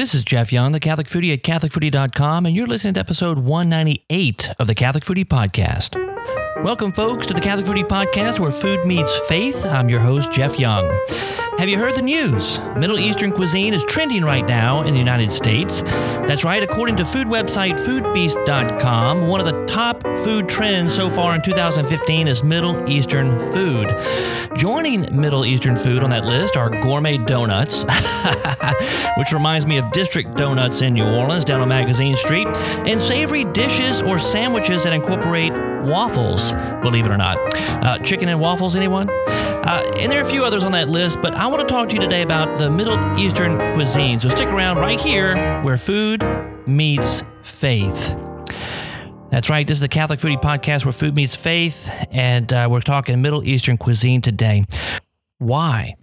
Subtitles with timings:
[0.00, 4.48] This is Jeff Young, the Catholic Foodie at CatholicFoodie.com, and you're listening to episode 198
[4.58, 6.09] of the Catholic Foodie Podcast.
[6.62, 9.64] Welcome, folks, to the Catholic Foodie Podcast where food meets faith.
[9.64, 10.86] I'm your host, Jeff Young.
[11.56, 12.58] Have you heard the news?
[12.76, 15.80] Middle Eastern cuisine is trending right now in the United States.
[15.80, 21.34] That's right, according to food website foodbeast.com, one of the top food trends so far
[21.34, 23.88] in 2015 is Middle Eastern food.
[24.54, 27.84] Joining Middle Eastern food on that list are gourmet donuts,
[29.16, 32.48] which reminds me of District Donuts in New Orleans down on Magazine Street,
[32.86, 35.52] and savory dishes or sandwiches that incorporate
[35.82, 36.52] waffles,
[36.82, 37.38] believe it or not.
[37.84, 39.08] Uh, chicken and waffles, anyone?
[39.10, 41.88] Uh, and there are a few others on that list, but I want to talk
[41.90, 44.18] to you today about the Middle Eastern cuisine.
[44.18, 46.24] So stick around right here where food
[46.66, 48.16] meets faith.
[49.30, 49.66] That's right.
[49.66, 53.44] This is the Catholic Foodie Podcast where food meets faith, and uh, we're talking Middle
[53.44, 54.64] Eastern cuisine today.
[55.38, 55.94] Why?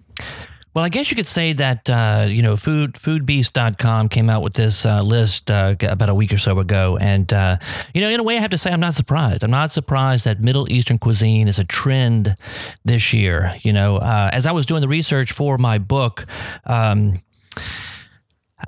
[0.78, 4.54] Well, I guess you could say that uh, you know food foodbeast.com came out with
[4.54, 7.58] this uh, list uh, about a week or so ago, and uh,
[7.96, 9.44] you know in a way I have to say I'm not surprised.
[9.44, 12.38] I'm not surprised that Middle Eastern cuisine is a trend
[12.86, 13.56] this year.
[13.64, 16.28] You know, uh, as I was doing the research for my book.
[16.64, 17.24] Um,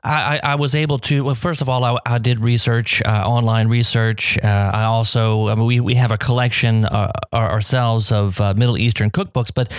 [0.03, 1.23] I, I, was able to.
[1.23, 4.38] Well, first of all, I, I did research, uh, online research.
[4.38, 8.78] Uh, I also, I mean, we, we have a collection uh, ourselves of uh, Middle
[8.78, 9.73] Eastern cookbooks, but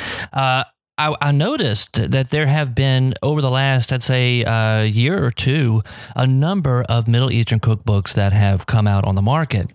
[1.01, 5.31] I, I, noticed that there have been over the last, I'd say, uh, year or
[5.31, 5.83] two,
[6.15, 9.71] a number of Middle Eastern cookbooks that have come out on the market.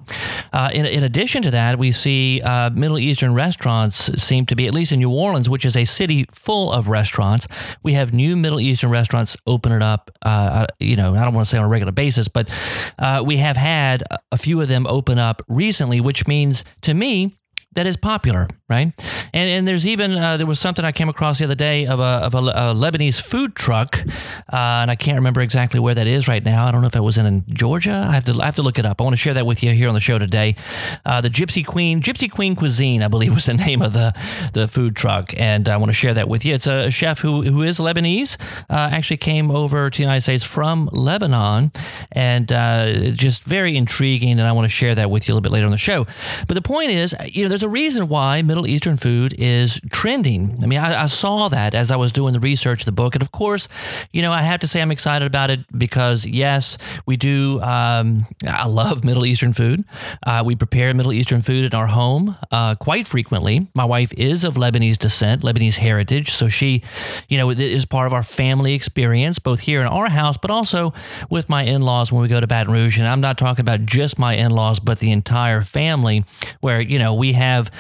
[0.53, 4.67] Uh, in, in, addition to that, we see uh, Middle Eastern restaurants seem to be,
[4.67, 7.47] at least in New Orleans, which is a city full of restaurants.
[7.81, 10.11] We have new Middle Eastern restaurants opening up.
[10.23, 12.47] Uh, uh, you know, I don't want to say on a regular basis, but
[12.99, 17.33] uh, we have had a few of them open up recently, which means to me
[17.75, 18.93] that is popular, right?
[19.33, 21.99] And and there's even uh, there was something I came across the other day of
[21.99, 23.99] a of a, a Lebanese food truck,
[24.51, 26.65] uh, and I can't remember exactly where that is right now.
[26.65, 28.05] I don't know if it was in, Georgia.
[28.09, 29.01] I have to I have to look it up.
[29.01, 30.55] I want to share that with you here on the show today.
[31.05, 34.13] Uh, the Gypsy Queen Gypsy Queen Cuisine, I believe, was the name of the
[34.53, 36.53] the food truck, and I want to share that with you.
[36.53, 38.38] It's a chef who who is Lebanese,
[38.69, 41.71] uh, actually came over to the United States from Lebanon,
[42.13, 44.31] and uh, just very intriguing.
[44.39, 46.05] And I want to share that with you a little bit later on the show.
[46.47, 50.55] But the point is, you know, there's a reason why Middle Eastern food is trending.
[50.61, 53.15] I mean, I, I, saw that as I was doing the research of the book.
[53.15, 53.67] And of course,
[54.13, 56.77] you know, I have to say I'm excited about it because, yes,
[57.07, 57.59] we do.
[57.61, 59.83] Um, I love Middle Eastern food.
[60.23, 63.67] Uh, we prepare Middle Eastern food in our home uh, quite frequently.
[63.73, 66.31] My wife is of Lebanese descent, Lebanese heritage.
[66.31, 66.83] So she,
[67.27, 70.93] you know, is part of our family experience, both here in our house, but also
[71.31, 72.99] with my in laws when we go to Baton Rouge.
[72.99, 76.25] And I'm not talking about just my in laws, but the entire family,
[76.61, 77.72] where, you know, we have have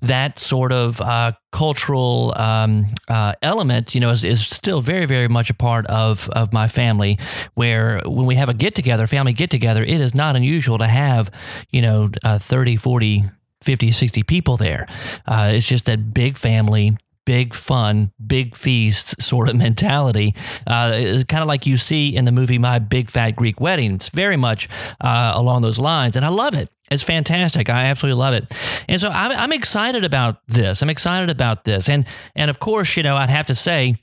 [0.00, 5.28] that sort of uh, cultural um, uh, element, you know, is, is, still very, very
[5.28, 7.18] much a part of, of my family.
[7.54, 10.86] Where when we have a get together, family get together, it is not unusual to
[10.86, 11.30] have,
[11.70, 13.30] you know, uh, 30, 40,
[13.62, 14.86] 50, 60 people there.
[15.26, 16.96] Uh, it's just that big family
[17.28, 20.34] big fun, big feast sort of mentality.
[20.66, 23.92] Uh, it's kind of like you see in the movie My Big Fat Greek Wedding.
[23.92, 24.66] It's very much
[25.02, 26.70] uh, along those lines, and I love it.
[26.90, 27.68] It's fantastic.
[27.68, 28.50] I absolutely love it,
[28.88, 30.80] and so I'm, I'm excited about this.
[30.80, 33.96] I'm excited about this, and and of course, you know, I'd have to say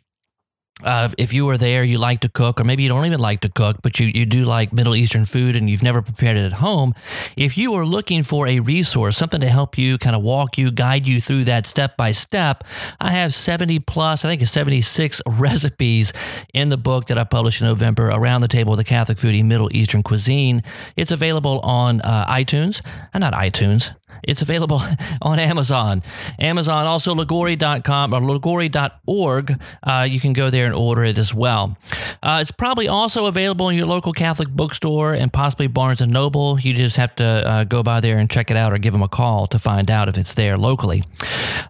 [0.86, 3.42] uh, if you were there, you like to cook, or maybe you don't even like
[3.42, 6.46] to cook, but you, you do like Middle Eastern food and you've never prepared it
[6.46, 6.94] at home.
[7.36, 10.72] If you are looking for a resource, something to help you kind of walk you,
[10.72, 12.64] guide you through that step by step,
[13.02, 16.14] I have 70 plus, I think it's 76 recipes
[16.54, 19.44] in the book that I published in November around the table with the Catholic foodie
[19.44, 20.64] Middle Eastern cuisine.
[20.96, 22.82] It's available on uh, iTunes,
[23.14, 23.94] uh, not iTunes,
[24.24, 24.82] it's available
[25.22, 26.04] on Amazon.
[26.40, 29.62] Amazon, also Liguori.com or Liguori.org.
[29.84, 31.78] Uh, you can go there and order it as well.
[32.24, 36.60] Uh, it's probably also available in your local Catholic bookstore and possibly Barnes and Noble.
[36.60, 39.04] You just have to uh, go by there and check it out or give them
[39.04, 41.04] a call to find out if it's there locally.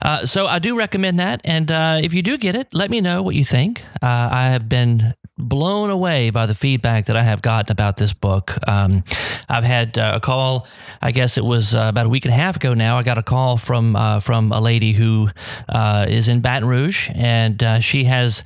[0.02, 1.42] Uh, so I do recommend that.
[1.44, 3.84] And uh, if you do get it, let me know what you think.
[4.02, 8.14] Uh, I have been blown away by the feedback that I have gotten about this
[8.14, 8.56] book.
[8.68, 9.04] Um,
[9.50, 10.68] I've had uh, a call.
[11.02, 12.98] I guess it was uh, about a week and a half ago now.
[12.98, 15.30] I got a call from uh, from a lady who
[15.68, 18.44] uh, is in Baton Rouge, and uh, she has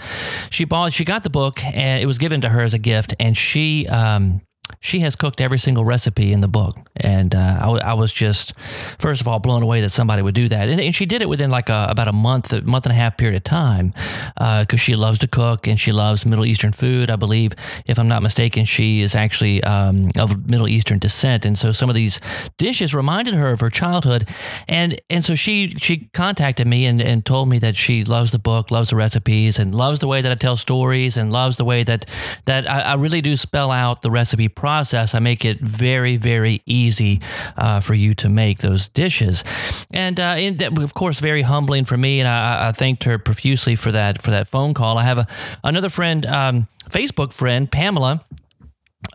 [0.50, 3.14] she bought she got the book and it was given to her as a gift,
[3.20, 3.88] and she.
[3.88, 4.42] Um,
[4.82, 6.78] she has cooked every single recipe in the book.
[6.96, 8.54] And uh, I, w- I was just,
[8.98, 10.70] first of all, blown away that somebody would do that.
[10.70, 12.96] And, and she did it within like a, about a month, a month and a
[12.96, 13.94] half period of time
[14.36, 17.10] because uh, she loves to cook and she loves Middle Eastern food.
[17.10, 17.54] I believe,
[17.88, 21.44] if I'm not mistaken, she is actually um, of Middle Eastern descent.
[21.46, 22.22] And so some of these
[22.58, 24.30] dishes reminded her of her childhood.
[24.70, 28.40] And, and so she, she contacted me and, and told me that she loves the
[28.40, 31.66] book, loves the recipes, and loves the way that I tell stories and loves the
[31.66, 32.06] way that,
[32.46, 34.69] that I, I really do spell out the recipe process.
[34.70, 37.22] I make it very, very easy
[37.58, 39.44] uh, for you to make those dishes,
[39.92, 42.20] and uh, that, of course, very humbling for me.
[42.20, 44.98] And I, I, thanked her profusely for that for that phone call.
[44.98, 45.28] I have a,
[45.64, 48.24] another friend, um, Facebook friend, Pamela.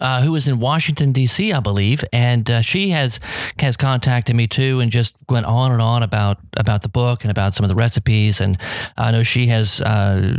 [0.00, 3.20] Uh, who is in Washington D.C., I believe, and uh, she has
[3.60, 7.30] has contacted me too, and just went on and on about about the book and
[7.30, 8.40] about some of the recipes.
[8.40, 8.58] And
[8.96, 10.36] I know she has uh,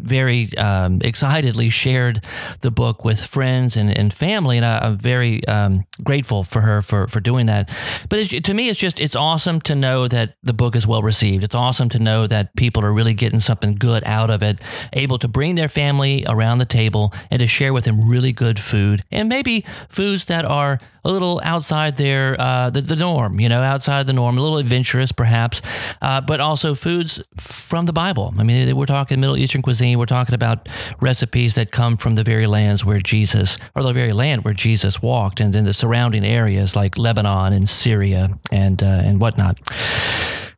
[0.00, 2.24] very um, excitedly shared
[2.60, 6.82] the book with friends and, and family, and I, am very um, grateful for her
[6.82, 7.70] for, for doing that.
[8.08, 11.44] But to me, it's just it's awesome to know that the book is well received.
[11.44, 14.60] It's awesome to know that people are really getting something good out of it,
[14.92, 18.58] able to bring their family around the table and to share with them really good
[18.58, 23.48] food and maybe foods that are a little outside their uh, the, the norm, you
[23.48, 25.60] know, outside of the norm, a little adventurous perhaps,
[26.00, 28.34] uh, but also foods from the Bible.
[28.38, 29.81] I mean, we're talking Middle Eastern cuisine.
[29.82, 30.68] We're talking about
[31.00, 35.02] recipes that come from the very lands where Jesus, or the very land where Jesus
[35.02, 39.60] walked, and in the surrounding areas like Lebanon and Syria and uh, and whatnot.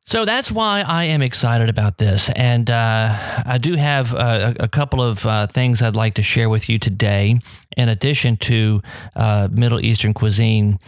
[0.06, 2.29] So that's why I am excited about this.
[2.37, 6.23] And uh, I do have uh, a, a, couple of uh, things I'd like to
[6.23, 7.38] share with you today,
[7.75, 8.82] in addition to
[9.17, 10.79] uh, Middle Eastern cuisine.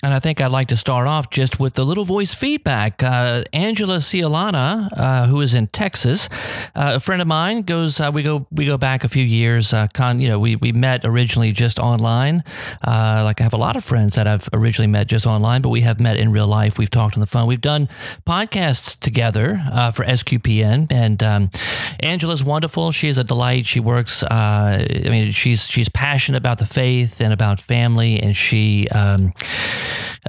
[0.00, 3.02] And I think I'd like to start off just with the little voice feedback.
[3.02, 6.28] Uh, Angela Cialana, uh, who is in Texas,
[6.76, 7.98] uh, a friend of mine, goes.
[7.98, 8.46] Uh, we go.
[8.52, 9.72] We go back a few years.
[9.72, 12.44] Uh, con, you know, we we met originally just online.
[12.86, 15.70] Uh, like I have a lot of friends that I've originally met just online, but
[15.70, 16.78] we have met in real life.
[16.78, 17.48] We've talked on the phone.
[17.48, 17.88] We've done
[18.24, 19.60] podcasts together
[19.92, 21.50] for SQPN, and um,
[21.98, 22.92] Angela's wonderful.
[22.92, 23.66] She is a delight.
[23.66, 24.22] She works.
[24.22, 28.86] I mean, she's she's passionate about the faith and about family, and she.
[28.90, 29.34] Um,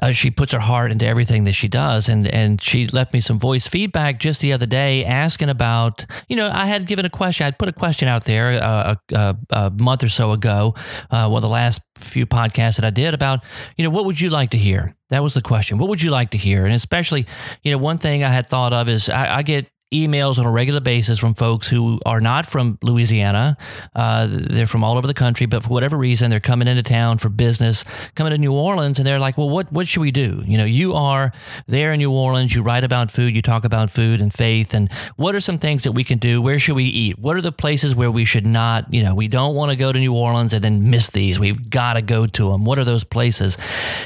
[0.01, 2.09] uh, she puts her heart into everything that she does.
[2.09, 6.35] And, and she left me some voice feedback just the other day asking about, you
[6.35, 9.69] know, I had given a question, I'd put a question out there uh, a, a,
[9.71, 10.75] month or so ago,
[11.11, 13.44] uh, one of the last few podcasts that I did about,
[13.77, 14.95] you know, what would you like to hear?
[15.09, 15.77] That was the question.
[15.77, 16.65] What would you like to hear?
[16.65, 17.25] And especially,
[17.63, 20.51] you know, one thing I had thought of is I, I get emails on a
[20.51, 23.57] regular basis from folks who are not from Louisiana.
[23.95, 27.18] Uh, they're from all over the country, but for whatever reason, they're coming into town
[27.18, 27.83] for business,
[28.15, 30.65] coming to New Orleans, and they're like, "Well, what what should we do?" You know,
[30.65, 31.31] you are
[31.68, 32.53] there in New Orleans.
[32.53, 33.36] You write about food.
[33.36, 36.41] You talk about food and faith, and what are some things that we can do?
[36.41, 37.18] Where should we eat?
[37.18, 38.94] What are the places where we should not?
[38.94, 41.39] You know, we don't want to go to New Orleans and then miss these.
[41.39, 42.63] We've got to go to them.
[42.63, 43.57] What are those places?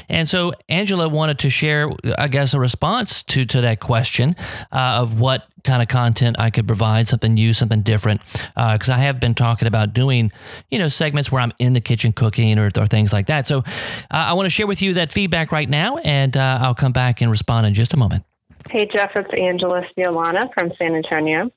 [0.08, 4.36] And so Angela wanted to share, I guess, a response to to that question
[4.72, 8.20] uh, of what kind of content I could provide, something new, something different.
[8.54, 10.30] Because uh, I have been talking about doing,
[10.70, 13.46] you know, segments where I'm in the kitchen cooking or, or things like that.
[13.46, 13.62] So uh,
[14.10, 17.20] I want to share with you that feedback right now, and uh, I'll come back
[17.20, 18.24] and respond in just a moment.
[18.70, 21.50] Hey, Jeff, it's Angela Cialana from San Antonio.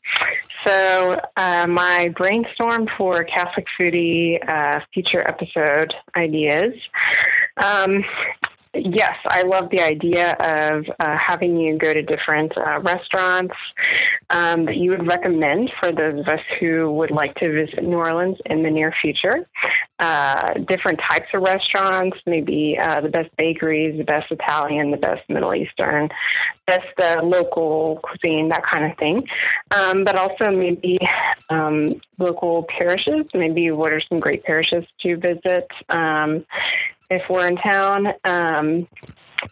[0.66, 6.74] So, uh, my brainstorm for Catholic Foodie uh, future episode ideas.
[7.64, 8.04] Um,
[8.74, 13.56] Yes, I love the idea of uh, having you go to different uh, restaurants
[14.30, 17.98] um, that you would recommend for those of us who would like to visit New
[17.98, 19.48] Orleans in the near future.
[20.00, 25.28] Uh, different types of restaurants, maybe uh, the best bakeries, the best Italian, the best
[25.30, 26.10] Middle Eastern,
[26.68, 29.28] best uh, local cuisine, that kind of thing.
[29.72, 31.00] Um, but also maybe
[31.50, 35.68] um, local parishes, maybe what are some great parishes to visit.
[37.10, 38.14] If we're in town.
[38.24, 38.88] Um,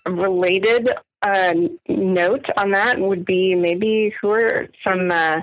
[0.06, 0.90] related
[1.22, 1.54] uh,
[1.88, 5.42] note on that would be maybe who are some uh,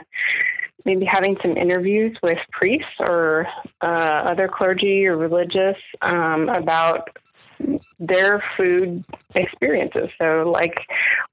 [0.85, 3.47] maybe having some interviews with priests or
[3.81, 7.09] uh, other clergy or religious um, about
[8.01, 9.05] their food
[9.35, 10.09] experiences.
[10.21, 10.75] So, like,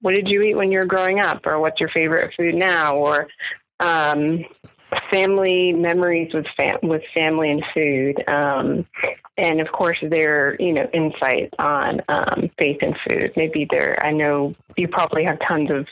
[0.01, 2.95] what did you eat when you were growing up, or what's your favorite food now,
[2.95, 3.27] or
[3.79, 4.45] um,
[5.11, 8.85] family memories with fam- with family and food, um,
[9.37, 13.33] and of course their you know insight on um, faith and food.
[13.35, 15.87] Maybe there, I know you probably have tons of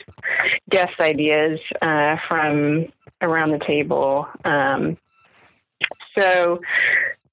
[0.70, 2.86] guest ideas uh, from
[3.20, 4.28] around the table.
[4.44, 4.96] Um,
[6.16, 6.60] so.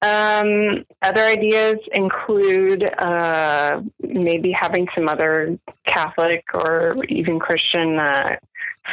[0.02, 8.36] Um, other ideas include uh, maybe having some other Catholic or even Christian uh,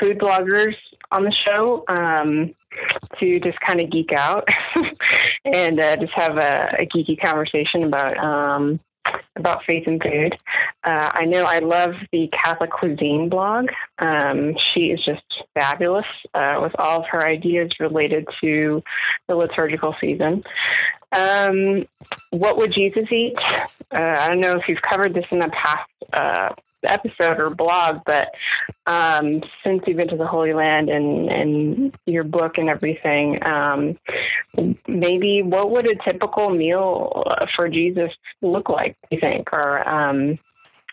[0.01, 0.75] food bloggers
[1.11, 1.85] on the show.
[1.89, 2.55] Um,
[3.21, 4.47] to just kind of geek out
[5.45, 8.81] and uh, just have a, a, geeky conversation about um,
[9.37, 10.37] about faith and food.
[10.85, 13.69] Uh, I know I love the Catholic Cuisine blog.
[13.99, 15.23] Um, she is just
[15.55, 18.83] fabulous uh, with all of her ideas related to
[19.29, 20.45] the liturgical season.
[21.13, 21.87] Um,
[22.31, 23.37] what would Jesus eat?
[23.91, 28.01] Uh, I don't know if you've covered this in the past uh, episode or blog,
[28.05, 28.33] but
[28.87, 33.99] um, since you've been to the Holy Land and, and your book and everything, um,
[34.87, 37.25] maybe what would a typical meal
[37.55, 39.53] for Jesus look like, you think?
[39.53, 40.39] Or um,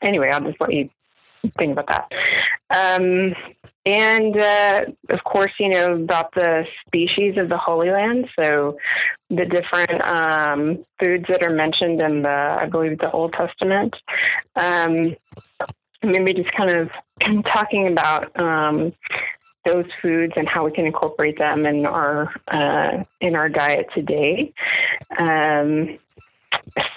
[0.02, 0.90] anyway, I'll just let you
[1.58, 2.12] think about that.
[2.70, 3.34] Um,
[3.86, 8.28] and uh, of course, you know about the species of the Holy Land.
[8.40, 8.78] So
[9.30, 13.96] the different um, foods that are mentioned in the, I believe, the Old Testament.
[14.56, 15.16] Um,
[16.04, 16.90] maybe just kind of
[17.46, 18.94] talking about um,
[19.66, 24.54] those foods and how we can incorporate them in our uh, in our diet today.
[25.18, 26.00] Um,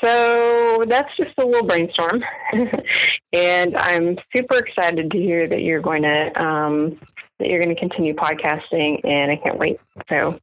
[0.03, 2.23] so that's just a little brainstorm,
[3.33, 7.01] and I'm super excited to hear that you're going to um,
[7.39, 9.81] that you're going to continue podcasting, and I can't wait.
[10.09, 10.39] So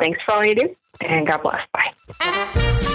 [0.00, 1.60] thanks for all you do, and God bless.
[1.72, 2.92] Bye.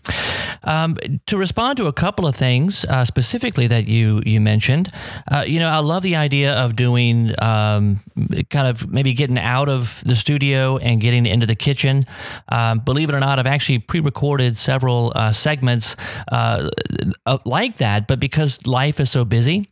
[0.65, 4.91] Um, to respond to a couple of things specifically that you, you mentioned,
[5.47, 7.99] you know, I love the idea of doing um,
[8.51, 12.07] kind of maybe getting out of the studio and getting into the kitchen.
[12.49, 15.97] Um, believe it or not, I've actually pre recorded several uh, segments
[16.31, 16.71] uh,
[17.45, 19.69] like that, but because life is so busy,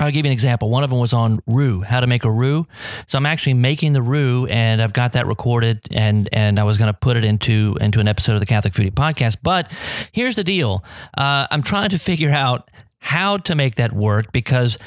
[0.00, 0.70] I'll give you an example.
[0.70, 2.66] One of them was on roux, how to make a roux.
[3.08, 6.78] So I'm actually making the roux, and I've got that recorded, and and I was
[6.78, 9.38] going to put it into into an episode of the Catholic Foodie podcast.
[9.42, 9.70] But
[10.12, 10.84] here's the deal:
[11.18, 14.78] uh, I'm trying to figure out how to make that work because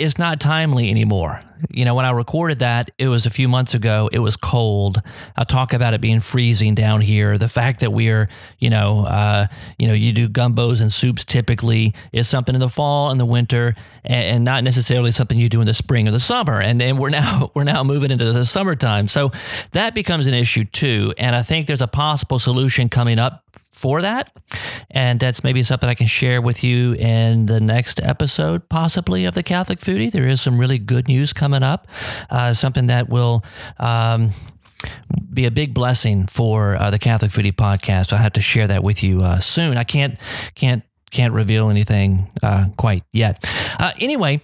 [0.00, 1.42] it's not timely anymore.
[1.68, 4.08] You know, when I recorded that, it was a few months ago.
[4.10, 5.02] It was cold.
[5.36, 7.36] I talk about it being freezing down here.
[7.36, 9.46] The fact that we're, you know, uh,
[9.78, 13.26] you know, you do gumbos and soups typically is something in the fall and the
[13.26, 16.62] winter, and, and not necessarily something you do in the spring or the summer.
[16.62, 19.32] And then we're now we're now moving into the summertime, so
[19.72, 21.12] that becomes an issue too.
[21.18, 23.44] And I think there's a possible solution coming up
[23.80, 24.36] for that.
[24.90, 29.34] And that's maybe something I can share with you in the next episode, possibly of
[29.34, 30.12] the Catholic Foodie.
[30.12, 31.86] There is some really good news coming up,
[32.28, 33.42] uh, something that will.
[33.78, 34.32] Um,
[35.30, 38.14] be a big blessing for uh, the Catholic Foodie podcast.
[38.14, 39.76] I'll have to share that with you uh, soon.
[39.76, 40.18] I can't
[40.54, 43.44] can't can't reveal anything uh, quite yet.
[43.78, 44.40] Uh, anyway,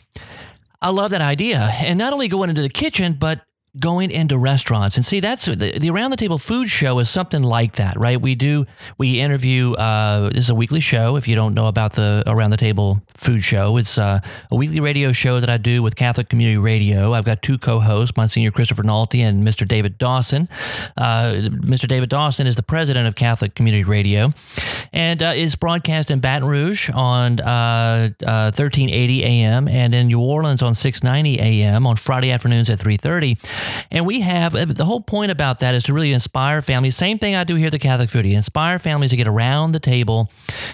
[0.82, 3.40] I love that idea, and not only going into the kitchen, but
[3.78, 4.96] going into restaurants.
[4.96, 8.20] And see that's the, the, around the table food show is something like that right?
[8.20, 8.66] We do
[8.98, 12.50] we interview uh, this is a weekly show if you don't know about the around
[12.50, 13.76] the table food show.
[13.76, 17.12] It's uh, a weekly radio show that i do with catholic community radio.
[17.12, 20.48] I've got two co-hosts monsignor christopher nalty and mr david dawson.
[20.96, 24.32] Uh, mr david dawson is the president of catholic community radio
[24.92, 30.20] and uh, is broadcast in baton rouge on 1380 uh, am uh, and in new
[30.20, 33.36] orleans on 690 am on friday afternoons at 330
[33.90, 36.96] and we have uh, the whole point about that is to really inspire families.
[36.96, 38.32] Same thing I do here at the Catholic Foodie.
[38.32, 40.30] Inspire families to get around the table,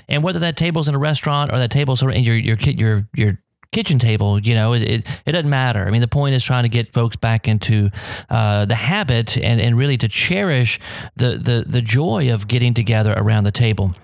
[0.08, 3.38] and whether that table's in a restaurant or that table's in your your your your
[3.72, 5.86] kitchen table, you know, it, it, it, doesn't matter.
[5.86, 7.88] I mean, the point is trying to get folks back into
[8.28, 10.78] uh, the habit and, and really to cherish
[11.16, 13.94] the, the, the joy of getting together around the table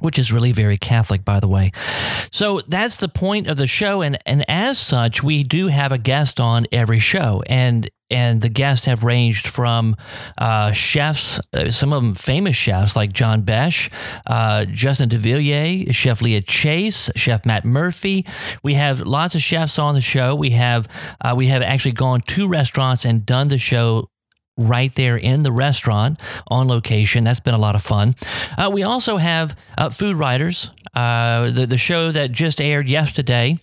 [0.00, 1.72] which is really very Catholic, by the way.
[2.32, 5.98] So that's the point of the show, and and as such, we do have a
[5.98, 9.96] guest on every show, and and the guests have ranged from
[10.38, 13.90] uh, chefs, uh, some of them famous chefs like John Besh,
[14.26, 18.26] uh, Justin Devillier, Chef Leah Chase, Chef Matt Murphy.
[18.62, 20.34] We have lots of chefs on the show.
[20.34, 20.88] We have
[21.20, 24.08] uh, we have actually gone to restaurants and done the show
[24.56, 27.24] right there in the restaurant on location.
[27.24, 28.14] That's been a lot of fun.
[28.58, 30.70] Uh, we also have uh, food writers.
[30.94, 33.58] Uh, the, the show that just aired yesterday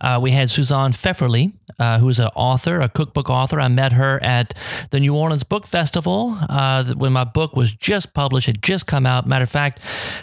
[0.00, 3.60] uh, we had Suzanne Pfefferly, uh, who's an author, a cookbook author.
[3.60, 4.54] I met her at
[4.90, 9.06] the New Orleans Book Festival uh, when my book was just published, had just come
[9.06, 9.26] out.
[9.26, 9.80] Matter of fact,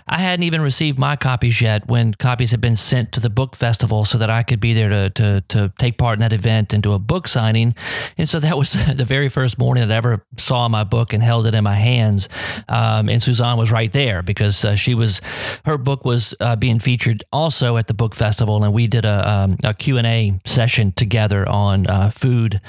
[0.08, 3.56] I hadn't even received my copies yet when copies had been sent to the book
[3.56, 6.74] festival so that I could be there to, to, to take part in that event
[6.74, 7.76] and do a book signing.
[8.18, 11.22] And so that was the very first morning that I ever saw my book and
[11.22, 12.30] held it in my hands.
[12.68, 15.22] Um, and Suzanne was right there because uh, she was,
[15.66, 18.64] her book was uh, being featured also at the book festival.
[18.64, 22.60] And we did a, um, a Q&A session together on uh, food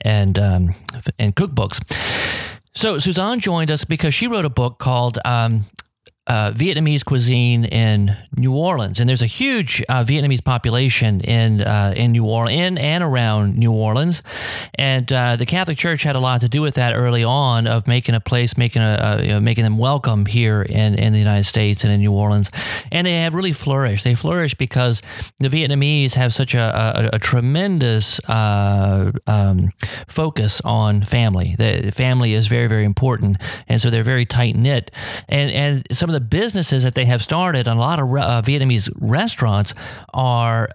[0.00, 0.74] and, um,
[1.18, 1.80] and cookbooks.
[2.74, 5.64] So Suzanne joined us because she wrote a book called um,
[6.26, 11.92] uh, Vietnamese cuisine in New Orleans, and there's a huge uh, Vietnamese population in uh,
[11.94, 14.22] in New Orleans, in and around New Orleans,
[14.76, 17.86] and uh, the Catholic Church had a lot to do with that early on of
[17.86, 21.44] making a place, making a you know, making them welcome here in in the United
[21.44, 22.50] States and in New Orleans,
[22.90, 24.04] and they have really flourished.
[24.04, 25.02] They flourished because
[25.40, 29.72] the Vietnamese have such a, a, a tremendous uh, um,
[30.08, 31.54] focus on family.
[31.58, 33.36] The family is very very important,
[33.68, 34.90] and so they're very tight knit,
[35.28, 38.88] and and some of the businesses that they have started, a lot of uh, Vietnamese
[39.00, 39.74] restaurants
[40.12, 40.70] are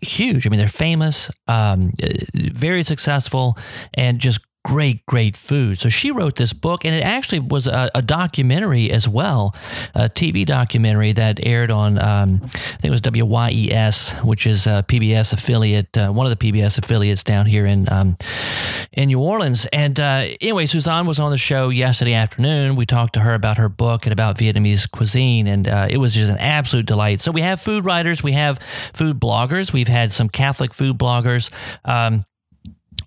[0.00, 0.46] huge.
[0.46, 1.92] I mean, they're famous, um,
[2.34, 3.56] very successful,
[3.94, 5.78] and just great, great food.
[5.78, 9.54] So she wrote this book, and it actually was a, a documentary as well,
[9.94, 14.84] a TV documentary that aired on, um, I think it was WYES, which is a
[14.86, 18.16] PBS affiliate, uh, one of the PBS affiliates down here in um,
[18.92, 19.66] in New Orleans.
[19.66, 22.76] And uh, anyway, Suzanne was on the show yesterday afternoon.
[22.76, 26.14] We talked to her about her book and about Vietnamese cuisine, and uh, it was
[26.14, 27.20] just an absolute delight.
[27.20, 28.58] So we have food writers, we have
[28.92, 31.50] food bloggers, we've had some Catholic food bloggers.
[31.84, 32.24] Um,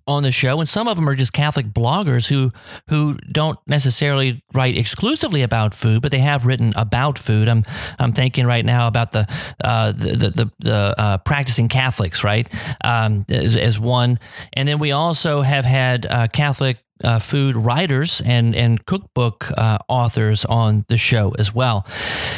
[0.07, 2.51] on the show, and some of them are just Catholic bloggers who
[2.89, 7.47] who don't necessarily write exclusively about food, but they have written about food.
[7.47, 7.63] I'm
[7.99, 9.27] I'm thinking right now about the
[9.63, 12.47] uh, the the, the, the uh, practicing Catholics, right,
[12.83, 14.19] um, as, as, one,
[14.53, 19.77] and then we also have had uh, Catholic uh, food writers and and cookbook uh,
[19.87, 21.85] authors on the show as well.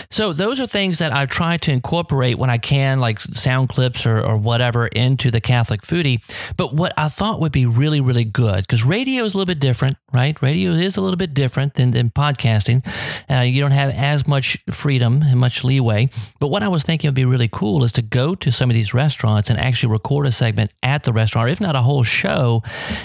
[0.10, 4.06] So those are things that I try to incorporate when I can, like sound clips
[4.06, 6.22] or, or whatever, into the Catholic foodie.
[6.58, 9.60] But what I thought would be really really good because radio is a little bit
[9.60, 10.42] different, right?
[10.42, 12.86] Radio is a little bit different than, than podcasting.
[13.30, 16.10] Uh, you don't have as much freedom and much leeway.
[16.40, 18.74] But what I was thinking would be really cool is to go to some of
[18.74, 22.04] these restaurants and actually record a segment at the restaurant, or if not a whole
[22.04, 22.64] show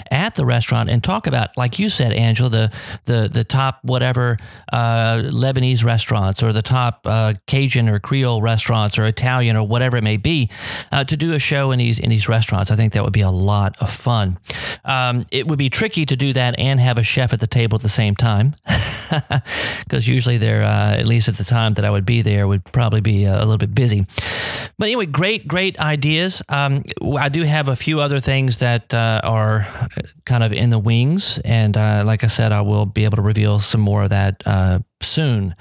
[0.09, 2.71] at the restaurant, and talk about like you said, Angela, the
[3.05, 4.37] the the top whatever
[4.71, 9.97] uh, Lebanese restaurants or the top uh, Cajun or Creole restaurants or Italian or whatever
[9.97, 10.49] it may be,
[10.91, 12.71] uh, to do a show in these in these restaurants.
[12.71, 14.37] I think that would be a lot of fun.
[14.85, 17.75] Um, it would be tricky to do that and have a chef at the table
[17.75, 18.53] at the same time,
[19.83, 22.63] because usually they're uh, at least at the time that I would be there would
[22.65, 24.05] probably be uh, a little bit busy.
[24.77, 26.41] But anyway, great great ideas.
[26.49, 26.83] Um,
[27.17, 29.67] I do have a few other things that uh, are
[30.25, 33.21] kind of in the wings and uh, like I said, I will be able to
[33.21, 35.55] reveal some more of that uh, soon.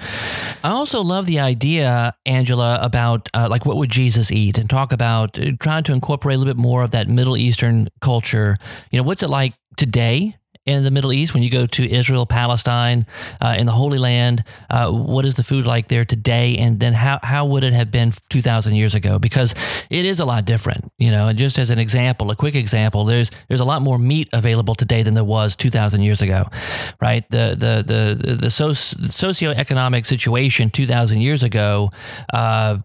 [0.62, 4.92] I also love the idea, Angela, about uh, like what would Jesus eat and talk
[4.92, 8.56] about uh, trying to incorporate a little bit more of that Middle Eastern culture.
[8.90, 10.36] You know, what's it like today?
[10.66, 13.06] In the Middle East, when you go to Israel, Palestine,
[13.40, 16.58] uh, in the Holy Land, uh, what is the food like there today?
[16.58, 19.18] And then how, how would it have been 2,000 years ago?
[19.18, 19.54] Because
[19.88, 23.04] it is a lot different, you know, and just as an example, a quick example,
[23.04, 26.44] there's, there's a lot more meat available today than there was 2,000 years ago,
[27.00, 27.28] right?
[27.30, 31.90] The, the, the, the, socio- socioeconomic situation 2,000 years ago,
[32.34, 32.78] uh,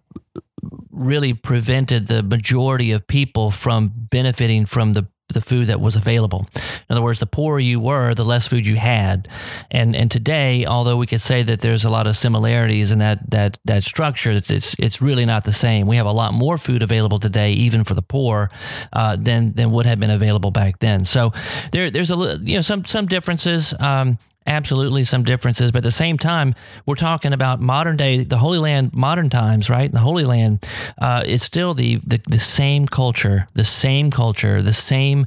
[0.92, 6.46] really prevented the majority of people from benefiting from the the food that was available.
[6.56, 6.62] In
[6.94, 9.28] other words, the poorer you were, the less food you had.
[9.72, 13.30] And and today, although we could say that there's a lot of similarities in that
[13.32, 15.88] that that structure, it's it's it's really not the same.
[15.88, 18.52] We have a lot more food available today, even for the poor,
[18.94, 21.06] uh, than than would have been available back then.
[21.06, 21.34] So
[21.72, 23.74] there there's a you know some some differences.
[23.80, 26.54] Um, absolutely some differences, but at the same time,
[26.86, 29.92] we're talking about modern day, the Holy Land, modern times, right?
[29.92, 30.68] The Holy Land
[31.00, 35.26] uh, still the, the the same culture, the same culture, the same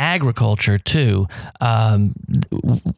[0.00, 1.26] agriculture too.
[1.60, 2.14] Um,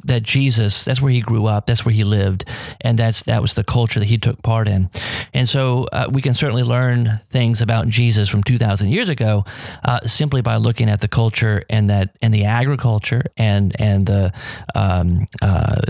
[0.04, 2.44] that Jesus, that's where he grew up, that's where he lived,
[2.80, 4.88] and that's that was the culture that he took part in.
[5.34, 9.44] And so uh, we can certainly learn things about Jesus from two thousand years ago
[9.84, 14.32] uh, simply by looking at the culture and that and the agriculture and and the
[14.74, 15.80] um, uh,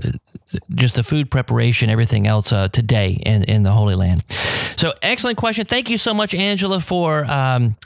[0.75, 4.25] just the food preparation, everything else uh, today in in the Holy Land.
[4.77, 5.67] So excellent question.
[5.67, 7.25] Thank you so much, Angela, for.
[7.31, 7.77] Um,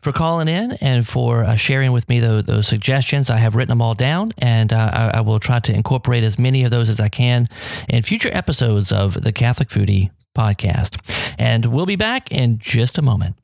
[0.00, 3.30] for calling in and for uh, sharing with me those, those, suggestions.
[3.30, 6.38] I have written them all down, and uh, I, I, will try to incorporate as
[6.38, 7.48] many of those as I can
[7.88, 11.00] in future episodes of the Catholic Foodie podcast.
[11.38, 13.36] And we'll be back in just a moment.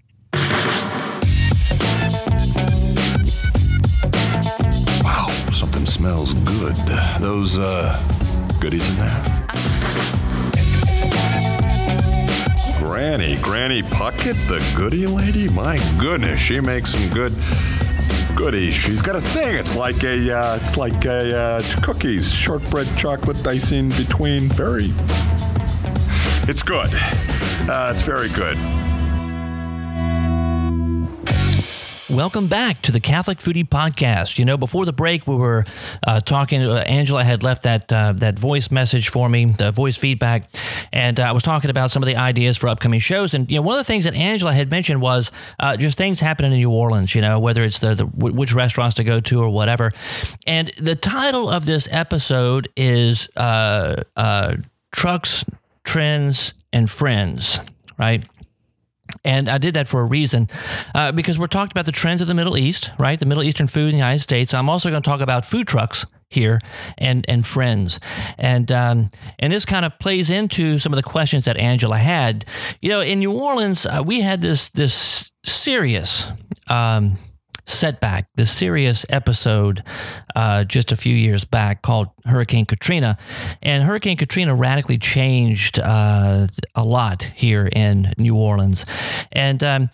[5.02, 6.76] Wow, something smells good.
[7.20, 7.96] Those uh,
[8.60, 9.55] goodies in there.
[12.96, 15.50] Granny, Granny Puckett, the goody lady?
[15.50, 17.34] My goodness, she makes some good
[18.34, 18.72] goodies.
[18.72, 19.54] She's got a thing.
[19.54, 24.48] It's like a, uh, it's like a uh, cookies, shortbread chocolate icing between.
[24.48, 24.86] Very,
[26.50, 26.88] it's good.
[27.68, 28.56] Uh, it's very good.
[32.08, 34.38] Welcome back to the Catholic Foodie Podcast.
[34.38, 35.64] You know, before the break, we were
[36.06, 36.62] uh, talking.
[36.62, 40.48] Uh, Angela had left that uh, that voice message for me, the voice feedback,
[40.92, 43.34] and uh, I was talking about some of the ideas for upcoming shows.
[43.34, 46.20] And you know, one of the things that Angela had mentioned was uh, just things
[46.20, 47.12] happening in New Orleans.
[47.12, 49.90] You know, whether it's the, the which restaurants to go to or whatever.
[50.46, 53.96] And the title of this episode is uh,
[54.92, 55.44] "Trucks,
[55.82, 57.58] Trends, and Friends."
[57.98, 58.24] Right
[59.26, 60.48] and I did that for a reason,
[60.94, 63.18] uh, because we're talking about the trends of the Middle East, right?
[63.18, 64.54] The Middle Eastern food in the United States.
[64.54, 66.60] I'm also going to talk about food trucks here
[66.98, 68.00] and and friends,
[68.38, 72.44] and um, and this kind of plays into some of the questions that Angela had.
[72.80, 76.30] You know, in New Orleans, uh, we had this this serious.
[76.68, 77.18] Um,
[77.68, 79.82] setback, this serious episode
[80.36, 83.16] uh, just a few years back called Hurricane Katrina.
[83.62, 88.84] And Hurricane Katrina radically changed uh, a lot here in New Orleans.
[89.32, 89.90] And um,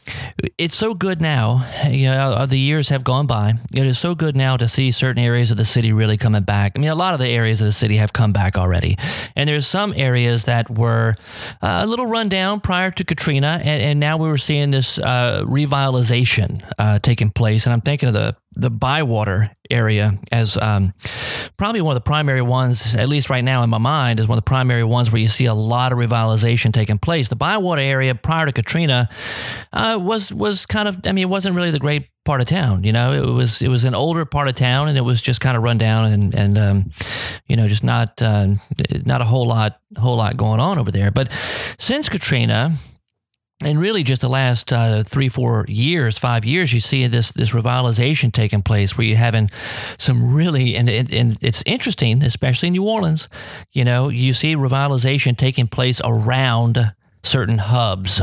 [0.59, 1.71] it's so good now.
[1.89, 3.55] You know, uh, the years have gone by.
[3.73, 6.73] It is so good now to see certain areas of the city really coming back.
[6.75, 8.99] I mean, a lot of the areas of the city have come back already.
[9.37, 11.15] And there's some areas that were
[11.63, 13.61] uh, a little run down prior to Katrina.
[13.63, 16.63] And, and now we were seeing this uh, revitalization
[17.03, 17.65] taking place.
[17.65, 20.93] And I'm thinking of the the Bywater area as um,
[21.57, 24.37] probably one of the primary ones, at least right now in my mind, is one
[24.37, 27.29] of the primary ones where you see a lot of revitalization taking place.
[27.29, 29.09] The Bywater area prior to Katrina
[29.73, 32.85] uh, was was kind of, I mean, it wasn't really the great part of town.
[32.85, 35.41] You know, it was it was an older part of town, and it was just
[35.41, 36.91] kind of run down and and um,
[37.47, 38.49] you know just not uh,
[39.05, 41.11] not a whole lot whole lot going on over there.
[41.11, 41.31] But
[41.79, 42.73] since Katrina,
[43.65, 47.53] and really just the last uh, three four years five years you see this this
[47.53, 49.51] revitalization taking place where you're having
[49.99, 53.29] some really and, and, and it's interesting especially in new orleans
[53.73, 58.21] you know you see revitalization taking place around certain hubs,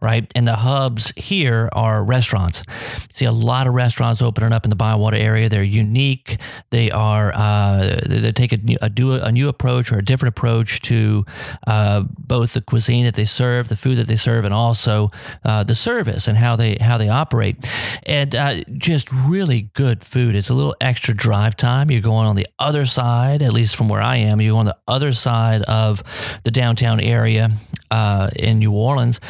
[0.00, 0.30] right?
[0.34, 2.62] And the hubs here are restaurants.
[2.68, 5.48] You see a lot of restaurants opening up in the Bywater area.
[5.48, 6.38] They're unique.
[6.70, 8.90] They are uh, they take a, a,
[9.22, 11.24] a, new approach or a different approach to
[11.66, 15.10] uh, both the cuisine that they serve, the food that they serve, and also
[15.44, 17.56] uh, the service and how they how they operate.
[18.04, 20.34] And uh, just really good food.
[20.34, 21.90] It's a little extra drive time.
[21.90, 24.40] You're going on the other side, at least from where I am.
[24.40, 26.02] You're on the other side of
[26.44, 27.50] the downtown area
[27.90, 29.20] uh, in New Orleans.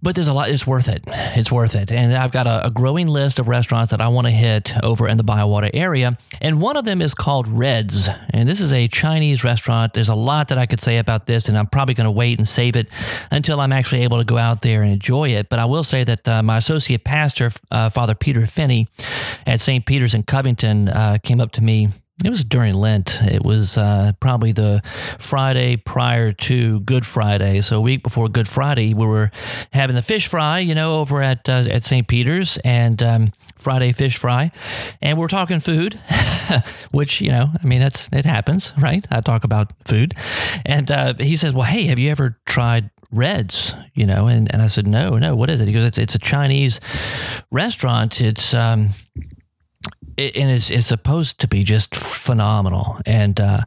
[0.00, 0.48] But there's a lot.
[0.48, 1.02] It's worth it.
[1.08, 1.90] It's worth it.
[1.90, 5.08] And I've got a, a growing list of restaurants that I want to hit over
[5.08, 6.16] in the Bywater area.
[6.40, 8.08] And one of them is called Reds.
[8.30, 9.94] And this is a Chinese restaurant.
[9.94, 12.38] There's a lot that I could say about this, and I'm probably going to wait
[12.38, 12.88] and save it
[13.32, 15.48] until I'm actually able to go out there and enjoy it.
[15.48, 18.86] But I will say that uh, my associate pastor, uh, Father Peter Finney
[19.46, 19.84] at St.
[19.84, 21.88] Peter's in Covington, uh, came up to me
[22.24, 23.20] it was during Lent.
[23.22, 24.82] It was uh, probably the
[25.18, 27.60] Friday prior to Good Friday.
[27.60, 29.30] So a week before Good Friday, we were
[29.72, 32.08] having the fish fry, you know, over at uh, at St.
[32.08, 34.50] Peter's and um, Friday fish fry,
[35.00, 36.00] and we're talking food,
[36.90, 39.06] which you know, I mean, that's it happens, right?
[39.10, 40.14] I talk about food,
[40.66, 44.60] and uh, he says, "Well, hey, have you ever tried Reds, you know, and, and
[44.60, 45.68] I said, no, no, what is it?
[45.68, 46.78] He goes, it's, it's a Chinese
[47.50, 48.20] restaurant.
[48.20, 48.90] It's, um,
[50.18, 52.98] it, and it's, it's supposed to be just phenomenal.
[53.06, 53.60] And uh,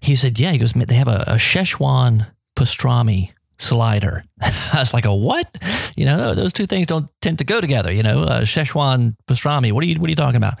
[0.00, 4.24] he said, yeah, he goes, they have a, a Szechuan pastrami slider.
[4.40, 5.58] I was like, a what?
[5.96, 7.92] You know, those two things don't tend to go together.
[7.92, 9.72] You know, uh, Szechuan pastrami.
[9.72, 10.54] What are you What are you talking about?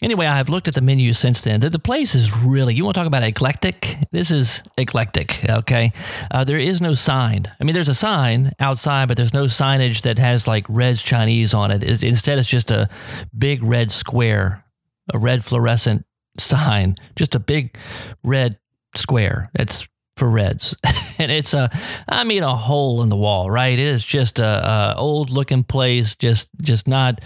[0.00, 1.60] Anyway, I've looked at the menu since then.
[1.60, 2.74] The, the place is really.
[2.74, 3.98] You want to talk about eclectic?
[4.12, 5.44] This is eclectic.
[5.48, 5.92] Okay,
[6.30, 7.52] uh, there is no sign.
[7.60, 11.54] I mean, there's a sign outside, but there's no signage that has like Red's Chinese
[11.54, 11.82] on it.
[11.82, 12.88] it instead, it's just a
[13.36, 14.64] big red square
[15.12, 16.04] a red fluorescent
[16.38, 17.76] sign, just a big
[18.22, 18.58] red
[18.94, 19.50] square.
[19.54, 20.76] It's for Reds,
[21.18, 21.70] and it's a,
[22.08, 23.72] I mean, a hole in the wall, right?
[23.72, 27.20] It is just a, a old looking place, just just not,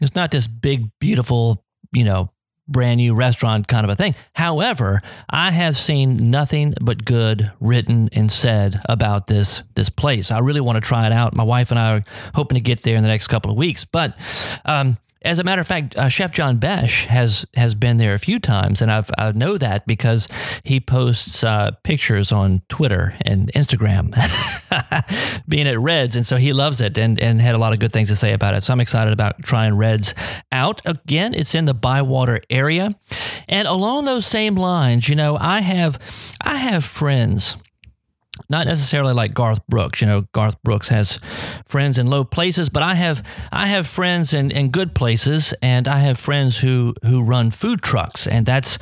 [0.00, 2.32] it's not this big beautiful, you know,
[2.68, 4.14] brand new restaurant kind of a thing.
[4.34, 10.30] However, I have seen nothing but good written and said about this this place.
[10.30, 11.34] I really want to try it out.
[11.34, 13.84] My wife and I are hoping to get there in the next couple of weeks.
[13.84, 14.16] But
[14.64, 18.18] um, as a matter of fact, uh, Chef John Besh has has been there a
[18.18, 20.28] few times, and I've, I know that because
[20.64, 24.12] he posts uh, pictures on Twitter and Instagram,
[25.48, 27.92] being at Reds, and so he loves it and and had a lot of good
[27.92, 28.62] things to say about it.
[28.62, 30.14] So I'm excited about trying Reds
[30.50, 31.34] out again.
[31.34, 32.96] It's in the Bywater area,
[33.48, 35.98] and along those same lines, you know, I have
[36.42, 37.56] I have friends
[38.48, 40.00] not necessarily like Garth Brooks.
[40.00, 41.18] You know, Garth Brooks has
[41.66, 45.86] friends in low places, but I have I have friends in, in good places, and
[45.86, 48.78] I have friends who who run food trucks, and that's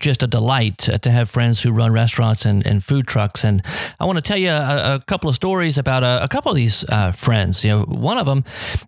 [0.00, 3.44] just a delight to have friends who run restaurants and, and food trucks.
[3.44, 3.62] And
[3.98, 6.56] I want to tell you a, a couple of stories about a, a couple of
[6.56, 7.64] these uh, friends.
[7.64, 8.44] You know, one of them,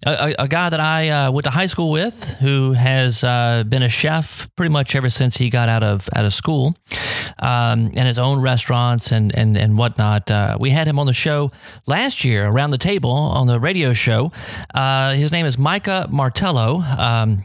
[0.06, 3.82] a, a guy that I uh, went to high school with, who has uh, been
[3.82, 6.76] a chef pretty much ever since he got out of out of school,
[7.40, 10.13] um, and his own restaurants and and and whatnot.
[10.30, 11.52] Uh, we had him on the show
[11.86, 14.32] last year around the table on the radio show.
[14.74, 17.44] Uh, his name is Micah Martello, um,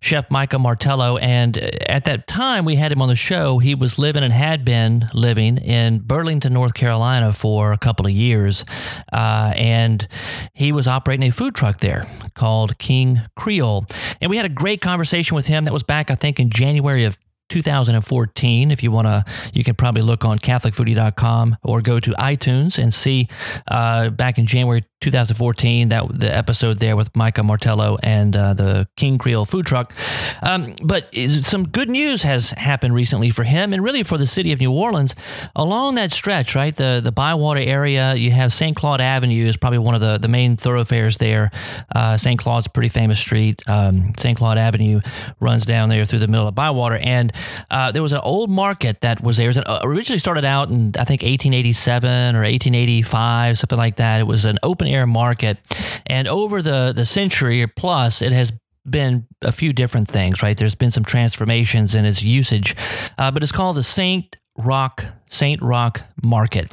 [0.00, 1.16] Chef Micah Martello.
[1.16, 4.64] And at that time we had him on the show, he was living and had
[4.64, 8.64] been living in Burlington, North Carolina for a couple of years.
[9.12, 10.06] Uh, and
[10.54, 13.86] he was operating a food truck there called King Creole.
[14.20, 15.64] And we had a great conversation with him.
[15.64, 17.16] That was back, I think, in January of
[17.52, 18.70] 2014.
[18.70, 22.94] If you want to, you can probably look on CatholicFoodie.com or go to iTunes and
[22.94, 23.28] see
[23.68, 28.88] uh, back in January 2014 that the episode there with Micah Martello and uh, the
[28.96, 29.92] King Creole food truck.
[30.40, 34.52] Um, but some good news has happened recently for him and really for the city
[34.52, 35.14] of New Orleans
[35.54, 36.54] along that stretch.
[36.54, 38.14] Right, the the Bywater area.
[38.14, 38.76] You have St.
[38.76, 41.50] Claude Avenue is probably one of the the main thoroughfares there.
[41.94, 42.38] Uh, St.
[42.38, 43.62] Claude's a pretty famous street.
[43.66, 44.38] Um, St.
[44.38, 45.00] Claude Avenue
[45.40, 47.32] runs down there through the middle of Bywater, and
[47.70, 49.50] uh, there was an old market that was there.
[49.50, 54.20] It uh, originally started out in I think 1887 or 1885, something like that.
[54.20, 55.58] It was an open air market.
[56.06, 58.52] And over the, the century or plus, it has
[58.88, 60.56] been a few different things, right?
[60.56, 62.74] There's been some transformations in its usage,
[63.18, 64.36] uh, but it's called the St.
[64.56, 65.62] Roch St.
[65.62, 66.72] Roch Market.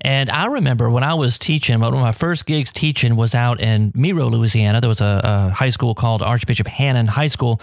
[0.00, 3.60] And I remember when I was teaching, one of my first gigs teaching was out
[3.60, 4.80] in Meraux, Louisiana.
[4.80, 7.60] There was a, a high school called Archbishop Hannan High School.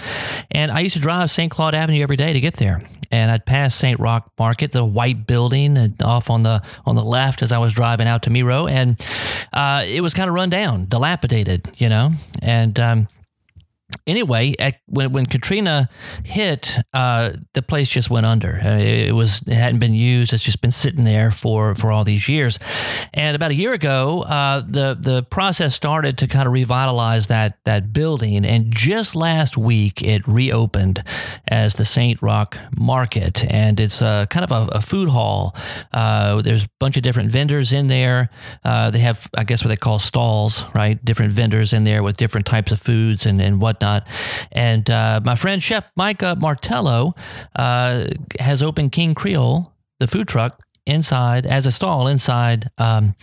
[0.52, 1.50] And I used to drive St.
[1.50, 2.82] Claude Avenue every day to get there.
[3.12, 3.98] And I'd pass St.
[4.00, 7.74] Roch Market, the white building, and off on the on the left as I was
[7.74, 8.70] driving out to Meraux.
[8.70, 9.06] And
[9.54, 12.12] uh, it was kind of run down, dilapidated, you know.
[12.41, 13.08] And um,
[14.08, 15.89] anyway, at, when when Katrina
[16.24, 18.60] hit, uh, the place just went under.
[18.63, 20.34] Uh, it was it hadn't been used.
[20.34, 22.60] It's just been sitting there for for all these years.
[23.13, 27.58] And about a year ago, uh, the the process started to kind of revitalize that
[27.65, 28.46] that building.
[28.46, 31.04] And just last week, it reopened
[31.48, 35.56] as the Saint Roch Market, and it's uh, kind of a, a food hall.
[35.91, 38.30] Uh, there's a bunch of different vendors in there.
[38.63, 41.04] Uh, they have, I guess, what they call stalls, right?
[41.04, 44.08] Different vendors in there with different types of foods and and whatnot whatnot.
[44.52, 47.16] And uh, my friend Chef Micah Martello
[47.56, 48.08] uh,
[48.40, 52.70] has opened King Creole, the food truck, inside as a stall inside.
[52.78, 53.16] Um,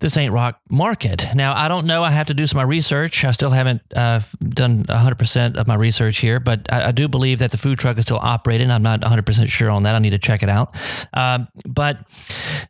[0.00, 0.32] the St.
[0.32, 1.26] Roch market.
[1.34, 2.02] Now, I don't know.
[2.02, 3.24] I have to do some my research.
[3.24, 7.38] I still haven't uh, done 100% of my research here, but I, I, do believe
[7.38, 8.70] that the food truck is still operating.
[8.70, 9.94] I'm not 100% sure on that.
[9.94, 10.76] I need to check it out.
[11.14, 11.98] Um, but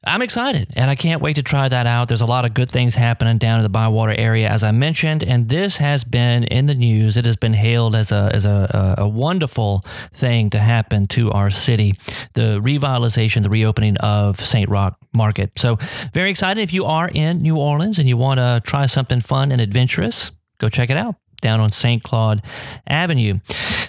[0.05, 2.07] I'm excited and I can't wait to try that out.
[2.07, 5.25] There's a lot of good things happening down in the Bywater area, as I mentioned,
[5.25, 7.16] and this has been in the news.
[7.16, 11.51] It has been hailed as a, as a, a wonderful thing to happen to our
[11.51, 11.95] city
[12.35, 14.69] the revitalization, the reopening of St.
[14.69, 15.59] Roch Market.
[15.59, 15.77] So,
[16.12, 16.61] very excited.
[16.61, 20.31] If you are in New Orleans and you want to try something fun and adventurous,
[20.59, 22.03] go check it out down on St.
[22.03, 22.42] Claude
[22.87, 23.38] Avenue.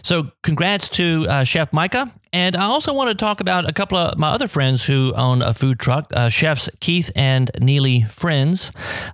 [0.03, 3.97] So, congrats to uh, Chef Micah and I also want to talk about a couple
[3.97, 8.71] of my other friends who own a food truck, uh, chefs Keith and Nealy Frentz.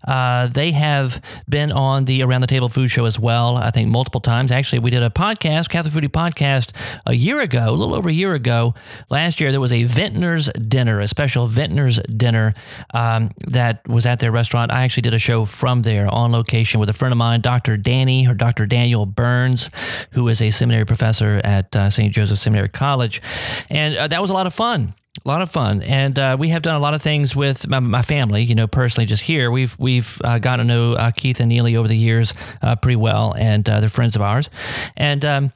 [0.08, 3.90] Uh, they have been on the Around the Table Food Show as well, I think
[3.90, 4.52] multiple times.
[4.52, 6.74] Actually, we did a podcast, Catholic Foodie Podcast,
[7.08, 8.76] a year ago, a little over a year ago.
[9.10, 12.54] Last year, there was a vintner's dinner, a special vintner's dinner
[12.94, 14.72] um, that was at their restaurant.
[14.72, 17.78] I actually did a show from there on location with a friend of mine, Dr.
[17.78, 18.68] Danny or Dr.
[18.68, 19.72] Daniel Burns,
[20.12, 22.14] who is a seminary professor at uh, St.
[22.14, 23.22] Joseph Seminary College college,
[23.70, 24.94] and uh, that was a lot of fun.
[25.26, 27.80] A lot of fun, and uh, we have done a lot of things with my,
[27.80, 28.44] my, family.
[28.44, 31.76] You know, personally, just here, we've we've uh, gotten to know uh, Keith and Nealy
[31.76, 34.52] over the years uh, pretty well, and uh, they're friends of ours,
[34.96, 35.52] and um,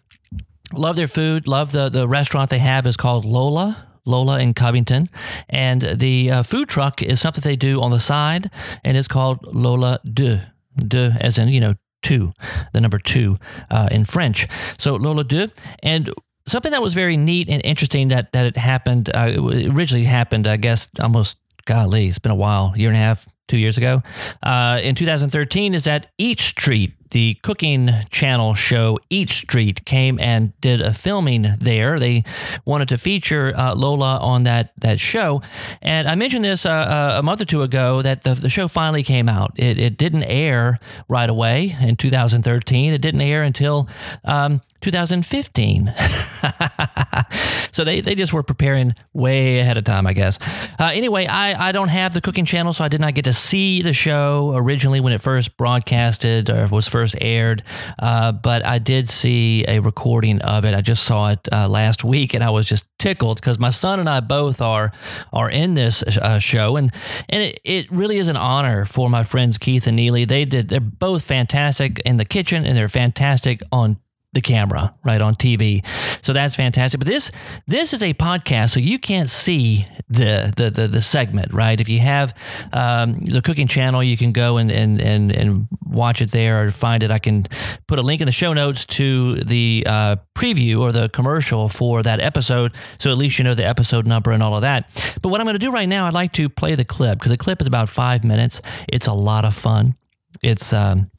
[0.73, 1.47] love their food.
[1.47, 3.87] Love the the restaurant they have is called Lola.
[4.03, 5.09] Lola in Covington,
[5.47, 8.49] and the uh, food truck is something they do on the side,
[8.83, 10.39] and it's called Lola Deux.
[10.75, 12.33] Deux, as in you know two,
[12.73, 13.37] the number two
[13.69, 14.47] uh, in French.
[14.79, 15.49] So Lola Deux.
[15.83, 16.11] And
[16.45, 20.47] something that was very neat and interesting that, that it happened, uh, it originally happened,
[20.47, 24.01] I guess, almost, golly, it's been a while, year and a half, two years ago,
[24.43, 30.59] uh, in 2013, is that Eat Street the cooking channel show Eat Street came and
[30.61, 31.99] did a filming there.
[31.99, 32.23] They
[32.65, 35.41] wanted to feature uh, Lola on that that show,
[35.81, 38.67] and I mentioned this uh, uh a month or two ago that the, the show
[38.67, 39.51] finally came out.
[39.57, 42.93] It, it didn't air right away in 2013.
[42.93, 43.87] It didn't air until
[44.23, 45.93] um, 2015.
[47.71, 50.39] so they, they just were preparing way ahead of time, I guess.
[50.79, 53.33] Uh, anyway, I, I don't have the cooking channel, so I did not get to
[53.33, 57.63] see the show originally when it first broadcasted or was first aired.
[57.99, 60.73] Uh, but I did see a recording of it.
[60.73, 63.99] I just saw it uh, last week, and I was just tickled because my son
[63.99, 64.91] and I both are
[65.33, 66.91] are in this uh, show, and
[67.29, 70.27] and it, it really is an honor for my friends Keith and Nealy.
[70.27, 73.97] They did they're both fantastic in the kitchen, and they're fantastic on
[74.33, 75.85] the camera right on TV.
[76.21, 76.99] So that's fantastic.
[76.99, 77.31] But this
[77.67, 81.79] this is a podcast, so you can't see the the the, the segment, right?
[81.79, 82.33] If you have
[82.71, 86.71] um, the cooking channel, you can go and, and and and watch it there or
[86.71, 87.11] find it.
[87.11, 87.45] I can
[87.87, 92.01] put a link in the show notes to the uh, preview or the commercial for
[92.03, 94.89] that episode, so at least you know the episode number and all of that.
[95.21, 97.31] But what I'm going to do right now, I'd like to play the clip because
[97.31, 98.61] the clip is about five minutes.
[98.87, 99.95] It's a lot of fun.
[100.41, 101.09] It's um,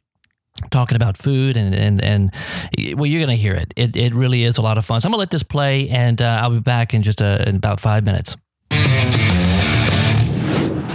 [0.70, 2.34] talking about food and and and
[2.96, 3.72] well you're gonna hear it.
[3.76, 5.00] It, it really is a lot of fun.
[5.00, 7.56] So i'm gonna let this play and uh, i'll be back in just a, in
[7.56, 8.36] about five minutes.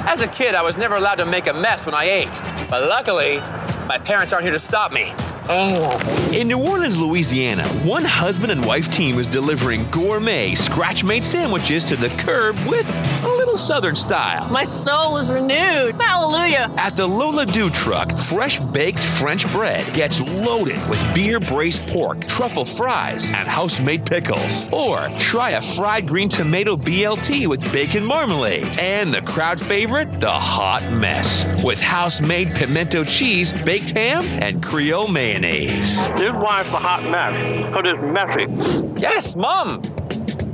[0.10, 2.42] As a kid i was never allowed to make a mess when i ate.
[2.70, 3.40] But luckily
[3.88, 5.14] my parents aren't here to stop me
[5.50, 6.30] Oh.
[6.34, 11.86] in New Orleans, Louisiana, one husband and wife team is delivering gourmet scratch made sandwiches
[11.86, 14.50] to the curb with a little southern style.
[14.50, 15.96] My soul is renewed.
[16.02, 16.70] Hallelujah.
[16.76, 22.28] At the Lola Deux truck, fresh baked French bread gets loaded with beer braised pork,
[22.28, 24.68] truffle fries, and house made pickles.
[24.74, 28.66] Or try a fried green tomato BLT with bacon marmalade.
[28.80, 34.62] And the crowd favorite, the hot mess, with house made pimento cheese, baked ham, and
[34.62, 36.08] Creole mayonnaise mayonnaise.
[36.18, 39.00] This wine's a hot mess because it's messy.
[39.00, 39.82] Yes, Mom.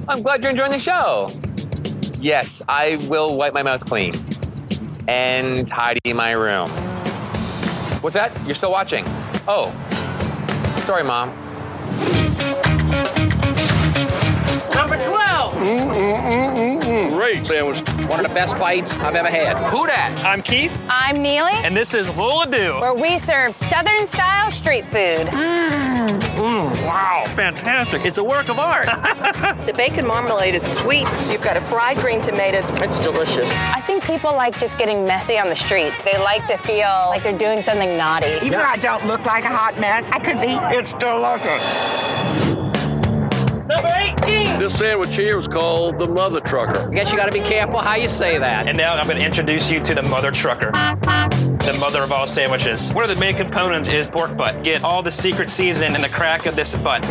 [0.08, 1.32] I'm glad you're enjoying the show.
[2.20, 4.14] Yes, I will wipe my mouth clean
[5.08, 6.70] and tidy my room.
[8.02, 8.32] What's that?
[8.46, 9.06] You're still watching?
[9.48, 9.72] Oh,
[10.86, 11.30] sorry, Mom.
[15.64, 15.82] 12.
[15.90, 17.18] Mm-mm-mm-mm.
[17.18, 17.80] Great sandwich.
[18.08, 19.58] One of the best bites I've ever had.
[19.72, 20.26] Who dat?
[20.26, 20.72] I'm Keith.
[20.90, 21.54] I'm Nealy.
[21.64, 22.80] And this is Lola Deux.
[22.80, 25.28] Where we serve Southern style street food.
[25.28, 25.94] Mmm.
[26.34, 28.06] Mm, wow, fantastic.
[28.06, 28.88] It's a work of art.
[29.66, 31.08] the bacon marmalade is sweet.
[31.30, 32.60] You've got a fried green tomato.
[32.84, 33.52] It's delicious.
[33.52, 36.04] I think people like just getting messy on the streets.
[36.04, 38.36] They like to feel like they're doing something naughty.
[38.38, 38.70] Even yeah.
[38.70, 40.58] I don't look like a hot mess, I could be.
[40.78, 42.73] It's delicious.
[43.68, 44.60] Number 18.
[44.60, 46.90] This sandwich here is called the Mother Trucker.
[46.90, 48.68] I guess you got to be careful how you say that.
[48.68, 50.72] And now I'm going to introduce you to the Mother Trucker
[51.66, 52.92] the mother of all sandwiches.
[52.94, 54.64] One of the main components is pork butt.
[54.64, 57.06] Get all the secret seasoning in the crack of this butt.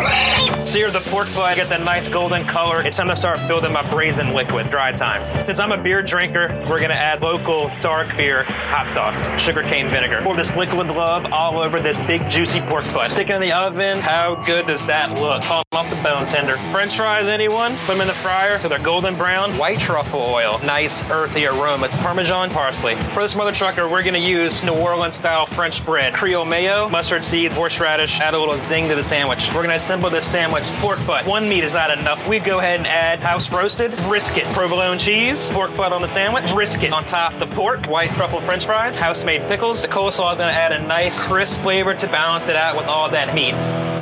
[0.66, 2.82] Sear the pork butt, get that nice golden color.
[2.82, 5.22] It's time to start building my braising liquid, dry time.
[5.40, 10.20] Since I'm a beer drinker, we're gonna add local dark beer hot sauce, sugarcane vinegar.
[10.22, 13.10] Pour this liquid love all over this big juicy pork butt.
[13.10, 14.00] Stick it in the oven.
[14.00, 15.42] How good does that look?
[15.44, 16.58] Pull off the bone tender.
[16.70, 17.74] French fries, anyone?
[17.86, 19.52] Put them in the fryer till they're golden brown.
[19.54, 21.88] White truffle oil, nice earthy aroma.
[22.02, 22.96] Parmesan parsley.
[22.96, 26.88] For this mother trucker, we're gonna use use New Orleans style French bread, Creole mayo,
[26.88, 29.48] mustard seeds, horseradish, add a little zing to the sandwich.
[29.54, 30.64] We're gonna assemble this sandwich.
[30.80, 31.26] Pork butt.
[31.26, 32.28] One meat is not enough.
[32.28, 36.52] We go ahead and add house roasted brisket, provolone cheese, pork butt on the sandwich,
[36.52, 39.82] brisket on top the pork, white truffle French fries, house made pickles.
[39.82, 43.08] The coleslaw is gonna add a nice crisp flavor to balance it out with all
[43.10, 43.54] that meat.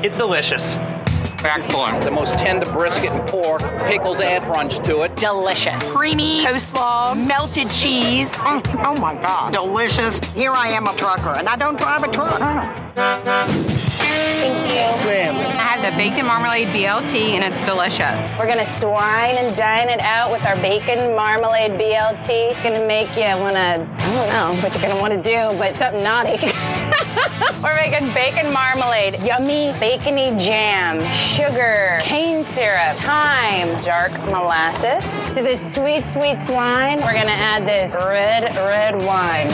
[0.02, 0.80] It's delicious.
[1.44, 2.02] Excellent.
[2.04, 3.62] The most tender brisket and pork.
[3.86, 5.16] Pickles add crunch to it.
[5.16, 5.90] Delicious.
[5.90, 8.34] Creamy coleslaw, melted cheese.
[8.38, 9.52] Oh, oh my God.
[9.52, 10.18] Delicious.
[10.32, 12.40] Here I am a trucker, and I don't drive a truck.
[12.42, 13.80] Oh.
[14.40, 15.10] Thank you.
[15.10, 18.38] I have the bacon marmalade BLT, and it's delicious.
[18.38, 22.50] We're gonna swine and dine it out with our bacon marmalade BLT.
[22.50, 26.02] It's gonna make you wanna, I don't know what you're gonna wanna do, but something
[26.02, 26.38] naughty.
[27.62, 30.98] We're making bacon marmalade, yummy bacony jam,
[31.30, 35.28] sugar, cane syrup, thyme, dark molasses.
[35.28, 39.46] To this sweet, sweet swine, we're gonna add this red, red wine.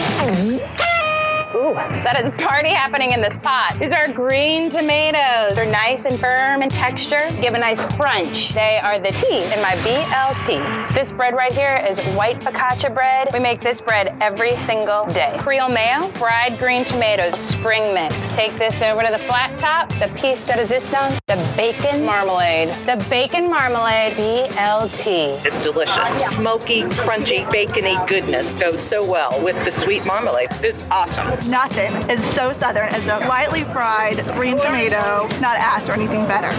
[1.54, 3.76] Ooh, that is party happening in this pot.
[3.78, 5.54] These are green tomatoes.
[5.54, 8.50] They're nice and firm in texture, give a nice crunch.
[8.50, 10.94] They are the T in my BLT.
[10.94, 13.28] This bread right here is white focaccia bread.
[13.32, 15.36] We make this bread every single day.
[15.38, 18.36] Creole mayo, fried green tomatoes, spring mix.
[18.36, 22.68] Take this over to the flat top, the piece de resistance, the bacon marmalade.
[22.86, 25.44] The bacon marmalade BLT.
[25.44, 26.24] It's delicious.
[26.30, 30.48] Smoky, crunchy, bacony goodness goes so well with the sweet marmalade.
[30.62, 31.50] It's awesome.
[31.50, 35.28] Nothing is so southern as a lightly fried green tomato.
[35.40, 36.52] Not asked or anything better.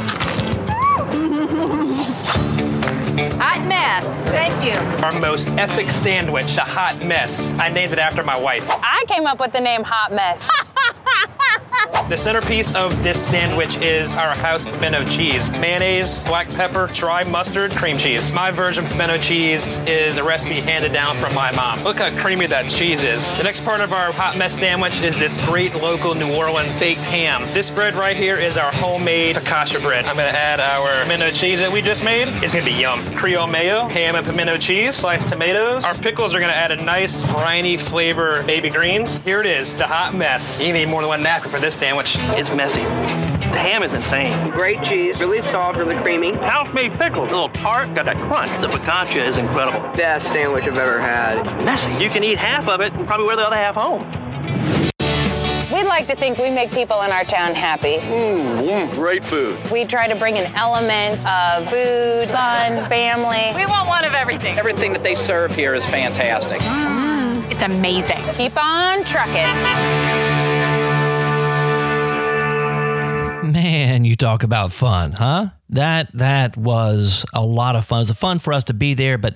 [3.40, 4.06] Hot mess.
[4.30, 4.76] Thank you.
[5.04, 7.50] Our most epic sandwich, the hot mess.
[7.52, 8.68] I named it after my wife.
[8.70, 10.48] I came up with the name Hot Mess.
[12.10, 15.52] The centerpiece of this sandwich is our house pimento cheese.
[15.60, 18.32] Mayonnaise, black pepper, dry mustard, cream cheese.
[18.32, 21.80] My version of pimento cheese is a recipe handed down from my mom.
[21.80, 23.30] Look how creamy that cheese is.
[23.34, 27.04] The next part of our hot mess sandwich is this great local New Orleans baked
[27.04, 27.44] ham.
[27.54, 30.06] This bread right here is our homemade focaccia bread.
[30.06, 32.30] I'm gonna add our pimento cheese that we just made.
[32.42, 33.18] It's gonna be yum.
[33.18, 35.84] Creole mayo, ham and pimento cheese, sliced tomatoes.
[35.84, 39.22] Our pickles are gonna add a nice briny flavor baby greens.
[39.26, 40.64] Here it is, the hot mess.
[40.64, 42.18] You need more than one napkin for this sandwich.
[42.20, 42.82] It's messy.
[42.82, 44.52] The ham is insane.
[44.52, 46.34] Great cheese, really soft, really creamy.
[46.34, 48.50] House-made pickles, a little tart, got that crunch.
[48.60, 49.80] The focaccia is incredible.
[49.96, 51.44] Best sandwich I've ever had.
[51.64, 52.04] Messy.
[52.04, 54.04] You can eat half of it and probably wear the other half home.
[55.72, 57.98] We'd like to think we make people in our town happy.
[57.98, 59.60] Mmm, great food.
[59.72, 63.54] We try to bring an element of food, fun, family.
[63.56, 64.58] We want one of everything.
[64.58, 66.60] Everything that they serve here is fantastic.
[66.62, 68.24] Mm, it's amazing.
[68.34, 70.37] Keep on trucking.
[73.68, 75.48] Man, you talk about fun, huh?
[75.72, 77.98] That that was a lot of fun.
[77.98, 79.36] It was fun for us to be there, but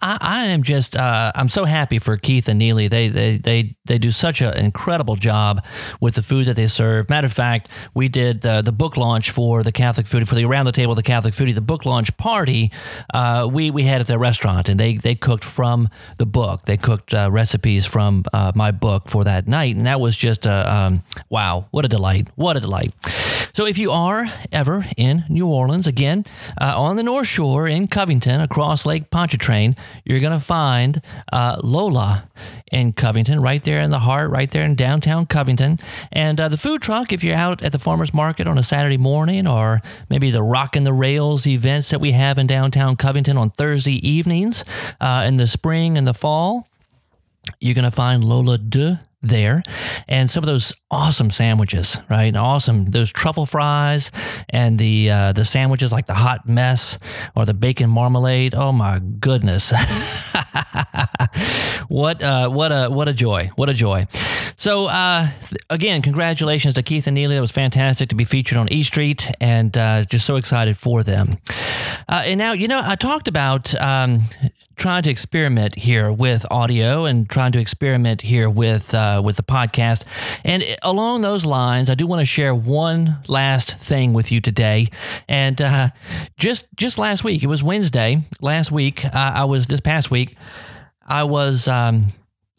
[0.00, 2.88] I, I am just uh, I'm so happy for Keith and Nealy.
[2.88, 5.62] They they they they do such an incredible job
[6.00, 7.10] with the food that they serve.
[7.10, 10.46] Matter of fact, we did uh, the book launch for the Catholic Foodie for the
[10.46, 11.54] around the table the Catholic Foodie.
[11.54, 12.72] The book launch party
[13.12, 16.64] uh, we we had at their restaurant, and they they cooked from the book.
[16.64, 20.46] They cooked uh, recipes from uh, my book for that night, and that was just
[20.46, 21.66] a um, wow!
[21.70, 22.28] What a delight!
[22.36, 22.94] What a delight!
[23.56, 26.24] So if you are ever in New Orleans, again,
[26.60, 31.00] uh, on the North Shore in Covington, across Lake Pontchartrain, you're going to find
[31.32, 32.28] uh, Lola
[32.70, 35.78] in Covington, right there in the heart, right there in downtown Covington.
[36.12, 38.98] And uh, the food truck, if you're out at the farmer's market on a Saturday
[38.98, 39.80] morning, or
[40.10, 44.66] maybe the Rockin' the Rails events that we have in downtown Covington on Thursday evenings
[45.00, 46.68] uh, in the spring and the fall,
[47.58, 48.98] you're going to find Lola Deux
[49.28, 49.62] there.
[50.08, 52.24] And some of those awesome sandwiches right?
[52.24, 54.10] And awesome those truffle fries
[54.48, 56.98] and the uh, the sandwiches like the hot mess
[57.34, 58.54] or the bacon marmalade.
[58.54, 59.72] Oh my goodness.
[61.88, 63.50] What uh, what a what a joy.
[63.54, 64.06] What a joy.
[64.56, 67.30] So uh, th- again congratulations to keith and Nealy.
[67.36, 71.02] That was fantastic to be featured on e street and uh, just so excited for
[71.02, 71.36] them.
[72.08, 74.20] Uh, and now you know i talked about um,
[74.76, 79.42] trying to experiment here with audio and trying to experiment here with uh, with the
[79.42, 80.04] podcast.
[80.44, 84.88] And along those lines, I do want to share one last thing with you today.
[85.28, 85.88] And uh,
[86.36, 89.04] just just last week, it was Wednesday last week.
[89.04, 90.36] Uh, I was this past week.
[91.06, 91.66] I was.
[91.66, 92.06] Um,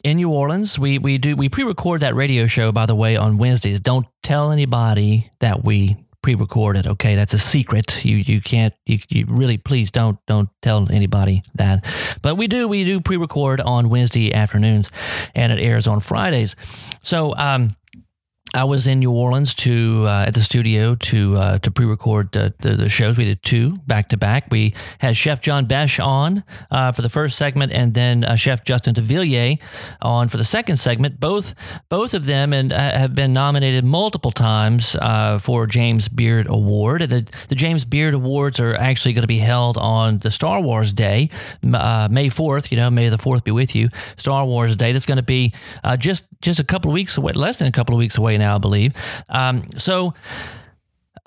[0.04, 3.38] in New Orleans, we we do we pre-record that radio show by the way on
[3.38, 3.80] Wednesdays.
[3.82, 5.98] Don't tell anybody that we
[6.28, 6.86] pre-recorded.
[6.86, 8.04] Okay, that's a secret.
[8.04, 11.86] You you can't you, you really please don't don't tell anybody that.
[12.22, 14.92] But we do we do pre-record on Wednesday afternoons,
[15.36, 16.58] and it airs on Fridays.
[17.02, 17.78] So um,
[18.54, 22.54] I was in New Orleans to uh, at the studio to uh, to pre-record the,
[22.60, 23.18] the, the, shows.
[23.18, 24.48] We did two back to back.
[24.50, 28.64] We had Chef John Besh on uh, for the first segment, and then uh, Chef
[28.64, 29.58] Justin Devillier
[30.02, 31.20] on for the second segment.
[31.20, 31.56] Both
[31.90, 37.02] both of them and uh, have been nominated multiple times uh, for James Beard Award.
[37.02, 40.62] And The the James Beard Awards are actually going to be held on the Star
[40.62, 41.30] Wars Day,
[41.62, 42.72] May fourth.
[42.72, 43.90] You know, May the fourth be with you.
[44.16, 44.94] Star Wars Day.
[44.94, 45.54] That's going to be
[45.98, 48.56] just just a couple of weeks away, less than a couple of weeks away now,
[48.56, 48.94] I believe.
[49.30, 50.14] Um, so.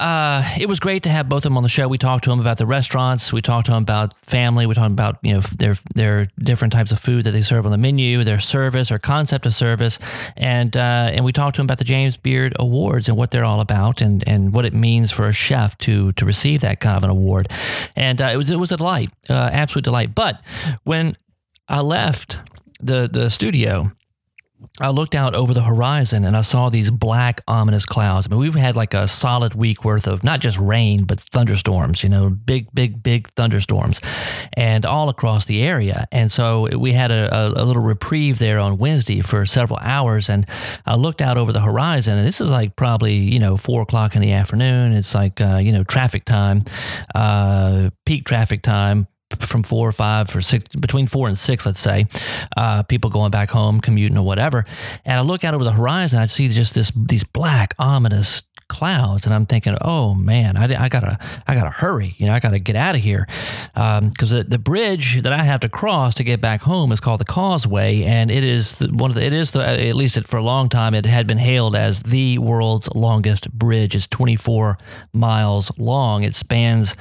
[0.01, 1.87] Uh, it was great to have both of them on the show.
[1.87, 3.35] We talked to them about the restaurants.
[3.35, 4.65] We talked to them about family.
[4.65, 7.71] We talked about you know their their different types of food that they serve on
[7.71, 9.99] the menu, their service or concept of service,
[10.39, 13.45] and uh, and we talked to them about the James Beard Awards and what they're
[13.45, 16.97] all about and and what it means for a chef to to receive that kind
[16.97, 17.49] of an award.
[17.95, 20.15] And uh, it was it was a delight, uh, absolute delight.
[20.15, 20.43] But
[20.85, 21.15] when
[21.69, 22.39] I left
[22.81, 23.93] the the studio,
[24.81, 28.27] I looked out over the horizon and I saw these black, ominous clouds.
[28.27, 32.03] I mean, we've had like a solid week worth of not just rain, but thunderstorms,
[32.03, 34.01] you know, big, big, big thunderstorms,
[34.55, 36.07] and all across the area.
[36.13, 40.29] And so we had a, a, little reprieve there on Wednesday for several hours.
[40.29, 40.47] And
[40.87, 44.15] I looked out over the horizon, and this is like probably, you know, four o'clock
[44.15, 44.93] in the afternoon.
[44.93, 46.65] It's like, uh, you know, traffic time,
[47.15, 49.07] uh, peak traffic time
[49.39, 52.07] from four or five or six, between four and six, let's say,
[52.57, 54.65] uh, people going back home, commuting or whatever.
[55.05, 59.27] And I look out over the horizon, I see just this these black, ominous clouds,
[59.27, 62.59] and I'm thinking, oh man, I, I gotta I gotta hurry, you know, I gotta
[62.59, 63.27] get out of here
[63.75, 67.21] um, the, the bridge that I have to cross to get back home is called
[67.21, 70.27] the Causeway, and it is the, one of the it is the at least it,
[70.27, 73.95] for a long time it had been hailed as the world's longest bridge.
[73.95, 74.79] It's 24
[75.13, 76.23] miles long.
[76.23, 76.97] It spans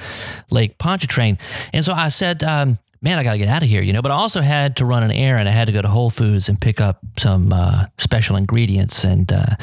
[0.50, 1.38] Lake Pontchartrain,
[1.72, 2.42] and so I said.
[2.42, 4.02] Um, man, I got to get out of here, you know.
[4.02, 5.48] But I also had to run an errand.
[5.48, 9.32] I had to go to Whole Foods and pick up some uh, special ingredients, and
[9.32, 9.56] uh,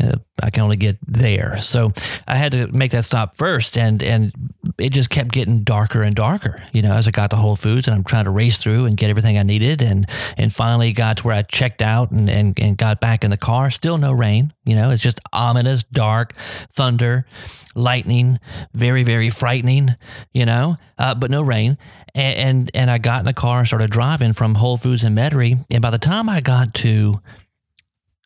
[0.00, 1.60] uh, I can only get there.
[1.62, 1.92] So
[2.26, 4.32] I had to make that stop first, and and
[4.78, 7.88] it just kept getting darker and darker, you know, as I got to Whole Foods,
[7.88, 11.18] and I'm trying to race through and get everything I needed, and and finally got
[11.18, 13.70] to where I checked out and and, and got back in the car.
[13.70, 14.90] Still no rain, you know.
[14.90, 16.34] It's just ominous, dark,
[16.72, 17.26] thunder
[17.74, 18.40] lightning,
[18.74, 19.94] very, very frightening,
[20.32, 21.78] you know, uh, but no rain
[22.18, 25.14] and, and, and I got in the car and started driving from Whole Foods in
[25.14, 25.64] Metairie.
[25.70, 27.20] And by the time I got to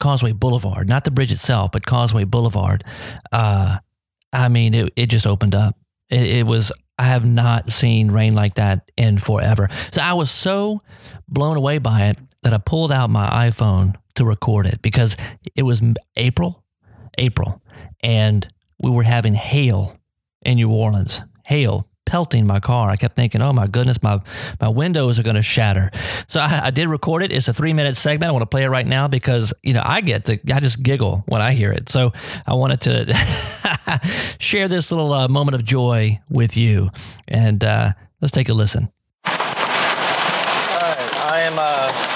[0.03, 2.83] Causeway Boulevard, not the bridge itself, but Causeway Boulevard,
[3.31, 3.79] uh,
[4.33, 5.77] I mean, it, it just opened up.
[6.11, 9.69] It, it was, I have not seen rain like that in forever.
[9.93, 10.83] So I was so
[11.29, 15.17] blown away by it that I pulled out my iPhone to record it because
[15.55, 15.81] it was
[16.17, 16.65] April,
[17.17, 17.63] April,
[18.03, 18.49] and
[18.81, 19.97] we were having hail
[20.45, 21.23] in New Orleans.
[21.45, 22.91] Hail, pelting my car.
[22.91, 24.21] I kept thinking, oh my goodness, my,
[24.61, 25.91] my windows are going to shatter.
[26.29, 27.33] So I, I, did record it.
[27.33, 28.29] It's a three minute segment.
[28.29, 30.83] I want to play it right now because, you know, I get the, I just
[30.83, 31.89] giggle when I hear it.
[31.89, 32.13] So
[32.47, 34.01] I wanted to
[34.39, 36.91] share this little uh, moment of joy with you.
[37.29, 38.91] And uh, let's take a listen.
[39.27, 41.31] All right.
[41.31, 42.13] I am, uh,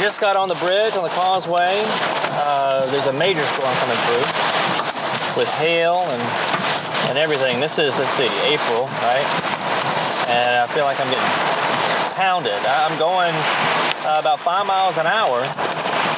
[0.00, 1.82] just got on the bridge on the causeway.
[1.84, 6.59] Uh, there's a major storm coming through with hail and
[7.10, 7.58] and everything.
[7.58, 9.26] This is, let's see, April, right?
[10.30, 11.34] And I feel like I'm getting
[12.14, 12.54] pounded.
[12.54, 13.34] I'm going
[14.06, 15.42] uh, about five miles an hour.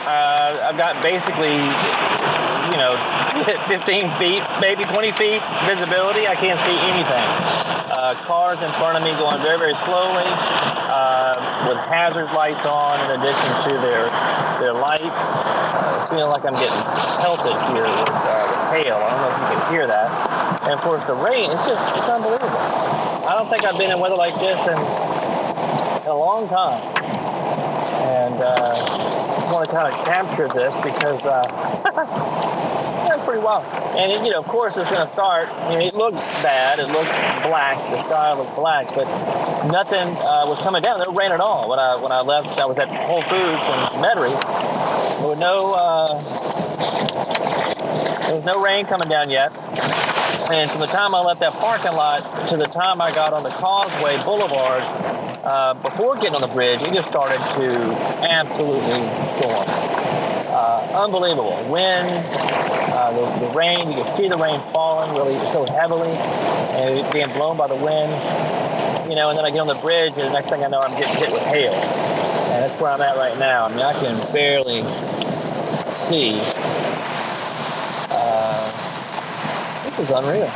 [0.05, 2.93] Uh, I've got basically, you know,
[3.73, 6.29] 15 feet, maybe 20 feet visibility.
[6.29, 7.25] I can't see anything.
[7.97, 10.29] Uh, cars in front of me going very, very slowly
[10.93, 11.33] uh,
[11.73, 14.05] with hazard lights on in addition to their
[14.61, 15.09] their lights.
[15.09, 16.85] I feel like I'm getting
[17.25, 19.01] pelted here with, uh, with hail.
[19.01, 20.32] I don't know if you can hear that.
[20.63, 22.49] And of course, the rain, it's just, it's unbelievable.
[22.53, 26.83] I don't think I've been in weather like this in, in a long time.
[28.03, 32.49] And uh, I want to kind of capture this because uh,
[33.25, 33.65] pretty wild.
[33.97, 35.49] And, it, you know, of course, it's going to start.
[35.71, 36.79] You know, it looked bad.
[36.79, 37.79] It looked black.
[37.91, 39.07] The sky looked black, but
[39.71, 41.01] nothing uh, was coming down.
[41.01, 41.69] No rain at all.
[41.69, 44.37] When I when I left, I was at Whole Foods in Metairie.
[45.19, 46.19] There was no uh,
[48.27, 49.53] there was no rain coming down yet.
[50.51, 53.43] And from the time I left that parking lot to the time I got on
[53.43, 54.83] the Causeway Boulevard,
[55.45, 57.69] uh, before getting on the bridge, it just started to
[58.27, 59.67] absolutely storm.
[60.55, 61.57] Uh, unbelievable.
[61.71, 62.07] Wind,
[62.91, 67.31] uh, the, the, rain, you could see the rain falling really so heavily and being
[67.33, 68.11] blown by the wind.
[69.09, 70.79] You know, and then I get on the bridge, and the next thing I know,
[70.79, 71.73] I'm getting hit with hail.
[71.73, 73.67] And that's where I'm at right now.
[73.67, 74.83] I mean, I can barely
[76.07, 76.39] see
[80.03, 80.51] is unreal.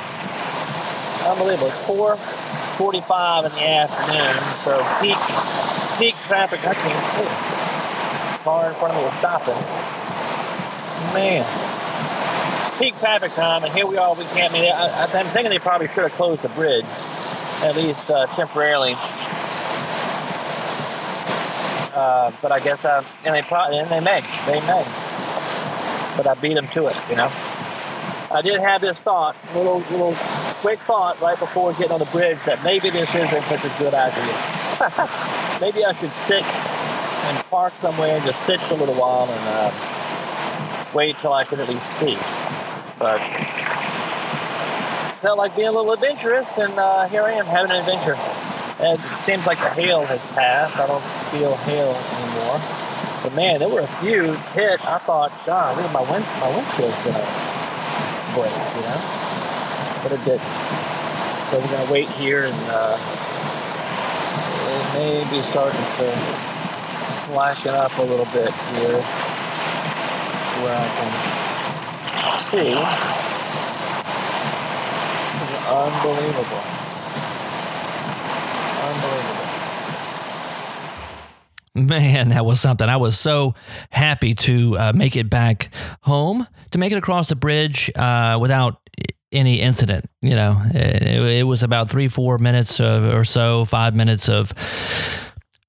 [1.31, 1.69] Unbelievable.
[1.69, 4.35] It's 4.45 in the afternoon,
[4.67, 5.19] so peak
[5.99, 6.61] peak traffic.
[6.67, 8.43] I can't see.
[8.43, 9.55] Car in front of me is stopping.
[11.15, 11.45] Man.
[12.79, 14.15] Peak traffic time, and here we are.
[14.15, 14.53] We can't.
[14.53, 16.85] I mean, I, I'm thinking they probably should have closed the bridge,
[17.63, 18.95] at least uh, temporarily.
[21.95, 24.85] Uh, but I guess, uh, and they probably, and they may, they may.
[26.17, 27.31] But I beat them to it, you know.
[28.31, 30.15] I did have this thought, little little
[30.61, 33.95] quick thought right before getting on the bridge that maybe this isn't such a good
[33.95, 34.35] idea.
[35.61, 39.45] maybe I should sit and park somewhere and just sit for a little while and
[39.47, 39.71] uh,
[40.93, 42.17] wait till I can at least see.
[42.99, 43.21] But
[45.23, 48.17] felt like being a little adventurous, and uh, here I am having an adventure.
[48.83, 50.77] And it seems like the hail has passed.
[50.79, 52.59] I don't feel hail anymore.
[53.23, 54.85] But man, there were a few hit.
[54.85, 57.56] I thought, God, look at my wind, my windshield's gonna
[58.45, 59.01] you know?
[60.03, 60.45] But it didn't.
[61.49, 62.99] So we're going to wait here and uh,
[64.69, 66.11] it may be starting to
[67.33, 69.01] flashing up a little bit here
[70.61, 71.13] where I can
[72.51, 72.75] see.
[75.67, 76.63] Unbelievable.
[78.83, 79.36] Unbelievable.
[81.77, 82.89] Man, that was something.
[82.89, 83.55] I was so
[83.91, 85.69] happy to uh, make it back
[86.01, 88.81] home, to make it across the bridge uh, without
[89.31, 90.07] any incident.
[90.23, 91.03] You know, it,
[91.41, 94.53] it was about three, four minutes or so, five minutes of.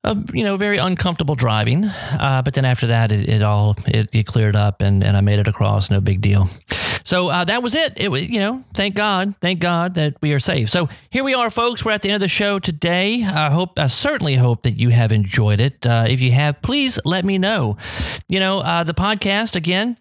[0.04, 4.08] Of, you know, very uncomfortable driving, uh, but then after that, it, it all it,
[4.14, 5.90] it, cleared up, and, and I made it across.
[5.90, 6.50] No big deal.
[7.08, 7.94] So uh, that was it.
[7.96, 10.70] It was, you know, thank God, thank God that we are safe.
[10.70, 11.86] So here we are, folks.
[11.86, 13.24] We're at the end of the show today.
[13.24, 15.86] I hope, I certainly hope that you have enjoyed it.
[15.86, 17.78] Uh, if you have, please let me know.
[18.28, 19.96] You know, uh, the podcast again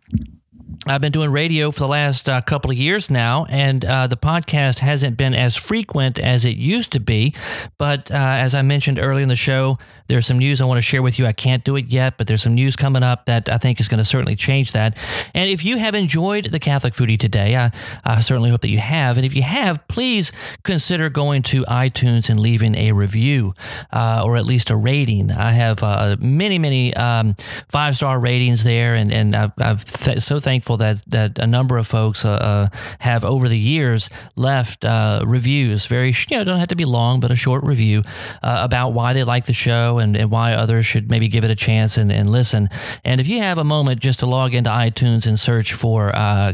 [0.89, 4.16] I've been doing radio for the last uh, couple of years now, and uh, the
[4.16, 7.34] podcast hasn't been as frequent as it used to be.
[7.76, 10.82] But uh, as I mentioned earlier in the show, there's some news I want to
[10.82, 11.26] share with you.
[11.26, 13.89] I can't do it yet, but there's some news coming up that I think is
[13.89, 14.97] going to certainly change that.
[15.34, 17.72] And if you have enjoyed the Catholic Foodie today, I,
[18.05, 19.16] I certainly hope that you have.
[19.16, 20.30] And if you have, please
[20.62, 23.55] consider going to iTunes and leaving a review
[23.93, 25.32] uh, or at least a rating.
[25.32, 27.34] I have uh, many, many um,
[27.68, 31.79] five star ratings there, and, and I'm, I'm th- so thankful that, that a number
[31.79, 32.68] of folks uh, uh
[32.99, 37.20] have over the years left uh, reviews, very, you know, don't have to be long,
[37.20, 38.03] but a short review
[38.43, 41.51] uh, about why they like the show and, and why others should maybe give it
[41.51, 42.68] a chance and, and listen.
[43.05, 46.11] And if you have a moment just to log into iTunes and search for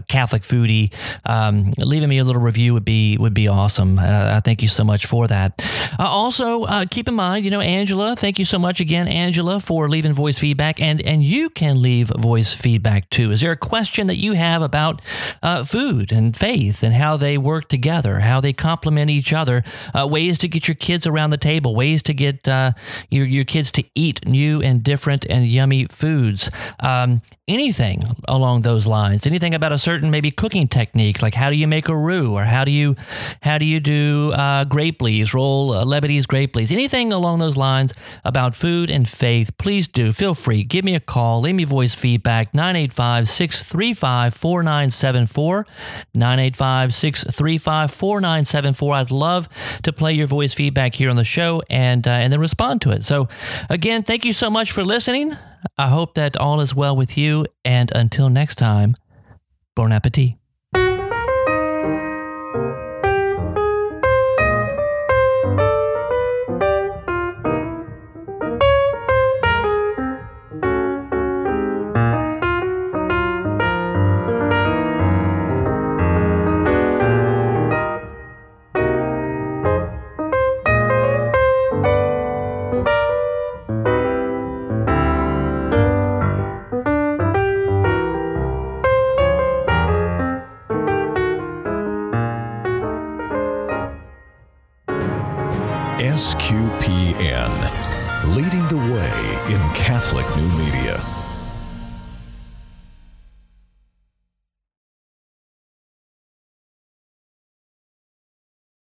[0.09, 0.93] Catholic Foodie,
[1.25, 3.99] um, leaving me a little review would be would be awesome.
[3.99, 5.65] I, I thank you so much for that.
[5.99, 10.13] Also, keep in mind, you know, Angela, thank you so much again, Angela, for leaving
[10.13, 13.31] voice feedback, and and you can leave voice feedback too.
[13.31, 15.01] Is there a question that you have about
[15.43, 20.07] uh, food and faith and how they work together, how they complement each other, uh,
[20.07, 22.73] ways to get your kids around the table, ways to get uh,
[23.09, 26.51] your your kids to eat new and different and yummy foods.
[26.81, 29.27] Um, anything along those lines.
[29.27, 32.45] Anything about a certain maybe cooking technique, like how do you make a roux, or
[32.45, 32.97] how do you
[33.43, 36.73] how do you do uh, grape leaves, roll uh, Lebanese grape leaves.
[36.73, 37.95] Anything along those lines
[38.25, 40.13] about food and faith, please do.
[40.13, 40.63] Feel free.
[40.65, 41.41] Give me a call.
[41.41, 42.55] Leave me voice feedback.
[42.55, 43.29] 985
[43.95, 45.65] 635 4974.
[46.15, 48.95] 985 635 4974.
[48.95, 49.49] I'd love
[49.83, 52.91] to play your voice feedback here on the show and uh, and then respond to
[52.91, 53.05] it.
[53.05, 53.29] So
[53.71, 55.37] again, thank you so much for listening.
[55.79, 57.47] I hope that all is well with you.
[57.65, 58.95] And until next time,
[59.75, 60.42] bon appetit.